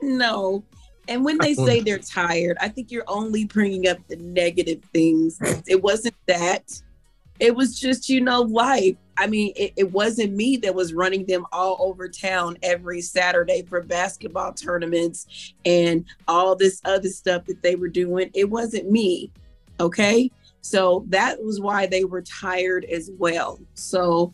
No. 0.00 0.62
And 1.08 1.24
when 1.24 1.38
they 1.38 1.54
say 1.54 1.80
they're 1.84 1.98
tired, 1.98 2.56
I 2.60 2.68
think 2.68 2.90
you're 2.90 3.04
only 3.08 3.44
bringing 3.44 3.88
up 3.88 3.98
the 4.08 4.16
negative 4.16 4.82
things. 4.92 5.38
It 5.66 5.82
wasn't 5.82 6.16
that. 6.26 6.80
It 7.40 7.54
was 7.54 7.78
just, 7.78 8.08
you 8.08 8.20
know, 8.20 8.42
life. 8.42 8.96
I 9.16 9.26
mean, 9.26 9.52
it, 9.56 9.72
it 9.76 9.92
wasn't 9.92 10.32
me 10.32 10.56
that 10.58 10.74
was 10.74 10.94
running 10.94 11.26
them 11.26 11.46
all 11.52 11.76
over 11.80 12.08
town 12.08 12.56
every 12.62 13.00
Saturday 13.00 13.62
for 13.62 13.80
basketball 13.80 14.52
tournaments 14.52 15.52
and 15.64 16.04
all 16.28 16.56
this 16.56 16.80
other 16.84 17.08
stuff 17.08 17.44
that 17.46 17.62
they 17.62 17.76
were 17.76 17.88
doing. 17.88 18.30
It 18.34 18.50
wasn't 18.50 18.90
me. 18.90 19.30
Okay. 19.80 20.30
So 20.62 21.04
that 21.08 21.42
was 21.42 21.60
why 21.60 21.86
they 21.86 22.04
were 22.04 22.22
tired 22.22 22.84
as 22.86 23.10
well. 23.18 23.60
So 23.74 24.32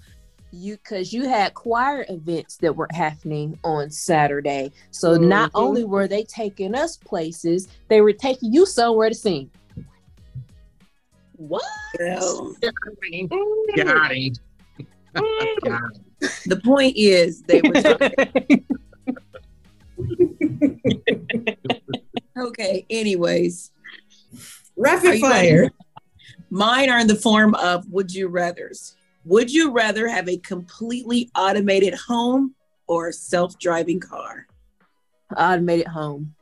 You 0.53 0.77
because 0.77 1.13
you 1.13 1.29
had 1.29 1.55
choir 1.55 2.05
events 2.09 2.57
that 2.59 2.75
were 2.75 2.89
happening 2.93 3.59
on 3.63 3.91
Saturday. 3.91 4.73
So 4.91 5.17
not 5.17 5.53
Mhm. 5.53 5.61
only 5.63 5.85
were 5.85 6.09
they 6.09 6.25
taking 6.25 6.75
us 6.75 6.97
places, 6.97 7.69
they 7.89 8.01
were 8.01 8.13
taking 8.13 8.53
you 8.53 8.67
somewhere 8.67 9.09
to 9.09 9.15
sing. 9.15 9.51
What? 11.37 11.63
well, 11.99 12.55
Got 12.61 12.75
him. 13.03 13.29
Got 13.77 14.13
him. 14.13 14.33
the 16.47 16.61
point 16.63 16.97
is 16.97 17.43
they 17.43 17.63
were 17.63 17.75
tired. 17.75 18.65
okay. 22.39 22.85
Anyways, 22.91 23.71
Rapid 24.77 25.21
fire. 25.21 25.71
Mine 26.51 26.91
are 26.91 26.99
in 26.99 27.07
the 27.07 27.15
form 27.17 27.55
of 27.55 27.89
would 27.91 28.13
you 28.13 28.29
rather's. 28.29 28.97
Would 29.25 29.53
you 29.53 29.73
rather 29.73 30.09
have 30.09 30.29
a 30.29 30.39
completely 30.39 31.31
automated 31.35 31.95
home 31.95 32.55
or 32.87 33.09
a 33.09 33.13
self 33.13 33.59
driving 33.59 34.01
car? 34.01 34.47
Automated 35.37 35.89
home. 35.89 36.35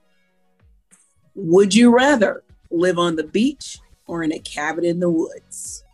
Would 1.34 1.74
you 1.74 1.94
rather 1.94 2.42
live 2.70 2.98
on 2.98 3.16
the 3.16 3.24
beach 3.24 3.78
or 4.06 4.22
in 4.22 4.32
a 4.32 4.38
cabin 4.38 4.84
in 4.84 5.00
the 5.00 5.10
woods? 5.10 5.84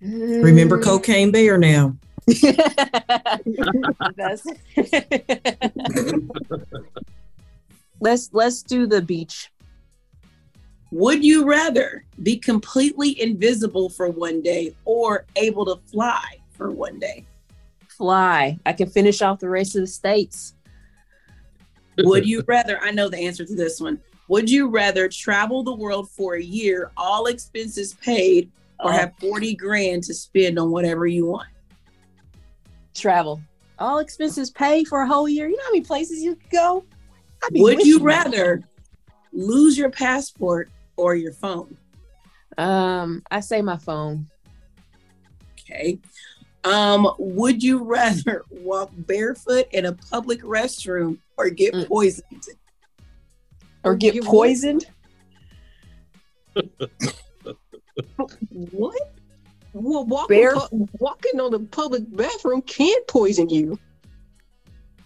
Remember 0.00 0.78
Mm. 0.78 0.84
Cocaine 0.84 1.30
Bear 1.32 1.58
now. 1.58 1.96
That's- 4.16 4.46
let's 8.00 8.30
let's 8.32 8.62
do 8.62 8.86
the 8.86 9.02
beach. 9.02 9.50
Would 10.90 11.24
you 11.24 11.44
rather 11.44 12.04
be 12.22 12.36
completely 12.38 13.20
invisible 13.20 13.90
for 13.90 14.08
one 14.10 14.40
day 14.42 14.74
or 14.84 15.26
able 15.36 15.66
to 15.66 15.76
fly 15.90 16.38
for 16.50 16.70
one 16.70 16.98
day? 16.98 17.26
Fly. 17.88 18.58
I 18.64 18.72
can 18.72 18.88
finish 18.88 19.20
off 19.20 19.38
the 19.38 19.48
rest 19.50 19.76
of 19.76 19.82
the 19.82 19.86
states. 19.86 20.54
Would 21.98 22.26
you 22.26 22.42
rather? 22.46 22.80
I 22.80 22.90
know 22.92 23.08
the 23.08 23.18
answer 23.18 23.44
to 23.44 23.54
this 23.54 23.80
one. 23.80 24.00
Would 24.28 24.48
you 24.48 24.68
rather 24.68 25.08
travel 25.08 25.62
the 25.62 25.74
world 25.74 26.08
for 26.10 26.36
a 26.36 26.42
year, 26.42 26.90
all 26.96 27.26
expenses 27.26 27.94
paid, 27.94 28.50
or 28.80 28.90
Oh. 28.90 28.96
have 28.96 29.12
40 29.20 29.54
grand 29.56 30.04
to 30.04 30.14
spend 30.14 30.58
on 30.58 30.70
whatever 30.70 31.06
you 31.06 31.26
want? 31.26 31.48
Travel. 32.94 33.40
All 33.78 33.98
expenses 33.98 34.50
paid 34.50 34.86
for 34.86 35.02
a 35.02 35.06
whole 35.06 35.28
year. 35.28 35.48
You 35.48 35.56
know 35.56 35.62
how 35.64 35.70
many 35.70 35.84
places 35.84 36.22
you 36.22 36.36
could 36.36 36.50
go? 36.50 36.84
Would 37.52 37.84
you 37.86 38.00
rather 38.00 38.62
lose 39.32 39.76
your 39.78 39.90
passport 39.90 40.70
or 40.98 41.14
your 41.14 41.32
phone? 41.32 41.76
Um, 42.58 43.22
I 43.30 43.40
say 43.40 43.62
my 43.62 43.76
phone. 43.78 44.26
Okay. 45.60 45.98
Um, 46.64 47.08
would 47.18 47.62
you 47.62 47.84
rather 47.84 48.44
walk 48.50 48.90
barefoot 48.94 49.66
in 49.70 49.86
a 49.86 49.92
public 49.92 50.42
restroom 50.42 51.18
or 51.36 51.48
get 51.48 51.72
Mm. 51.72 51.86
poisoned? 51.86 52.44
Or 53.84 53.94
get 53.94 54.14
You 54.14 54.22
poisoned. 54.22 54.86
What? 58.50 59.14
Well, 59.72 60.04
walking, 60.06 60.48
pu- 60.50 60.88
walking 60.98 61.40
on 61.40 61.50
the 61.52 61.60
public 61.60 62.02
bathroom 62.16 62.62
can't 62.62 63.06
poison 63.06 63.48
you. 63.48 63.78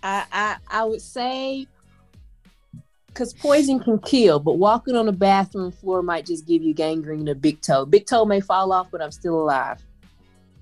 I 0.02 0.24
I, 0.32 0.56
I 0.70 0.84
would 0.84 1.02
say 1.02 1.66
because 3.12 3.32
poison 3.34 3.78
can 3.80 3.98
kill, 3.98 4.38
but 4.38 4.54
walking 4.54 4.96
on 4.96 5.08
a 5.08 5.12
bathroom 5.12 5.70
floor 5.70 6.02
might 6.02 6.24
just 6.26 6.46
give 6.46 6.62
you 6.62 6.72
gangrene 6.74 7.26
to 7.26 7.34
big 7.34 7.60
toe. 7.60 7.84
Big 7.84 8.06
toe 8.06 8.24
may 8.24 8.40
fall 8.40 8.72
off, 8.72 8.88
but 8.90 9.02
I'm 9.02 9.10
still 9.10 9.40
alive. 9.42 9.82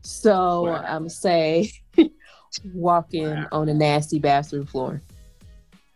So 0.02 0.64
Wow. 0.64 0.84
I'm 0.86 1.08
say 1.08 1.70
walking 2.74 3.28
Wow. 3.30 3.48
on 3.52 3.68
a 3.68 3.74
nasty 3.74 4.18
bathroom 4.18 4.66
floor. 4.66 5.00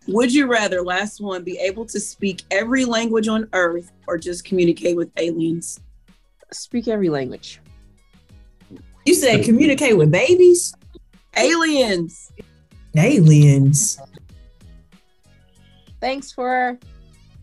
Would 0.06 0.34
you 0.34 0.46
rather, 0.46 0.82
last 0.82 1.20
one, 1.20 1.44
be 1.44 1.56
able 1.58 1.86
to 1.86 1.98
speak 1.98 2.42
every 2.50 2.84
language 2.84 3.26
on 3.26 3.48
earth 3.54 3.90
or 4.06 4.18
just 4.18 4.44
communicate 4.44 4.96
with 4.96 5.10
aliens? 5.16 5.80
Speak 6.52 6.88
every 6.88 7.08
language. 7.08 7.60
You 9.06 9.14
said 9.14 9.44
communicate 9.44 9.96
with 9.96 10.10
babies? 10.10 10.74
Aliens! 11.36 12.30
Aliens. 12.96 13.98
Thanks 16.04 16.30
for 16.32 16.78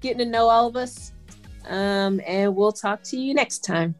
getting 0.01 0.19
to 0.19 0.25
know 0.25 0.47
all 0.47 0.67
of 0.67 0.75
us. 0.75 1.13
Um, 1.67 2.21
and 2.27 2.55
we'll 2.55 2.71
talk 2.71 3.01
to 3.05 3.17
you 3.17 3.33
next 3.33 3.65
time. 3.65 3.95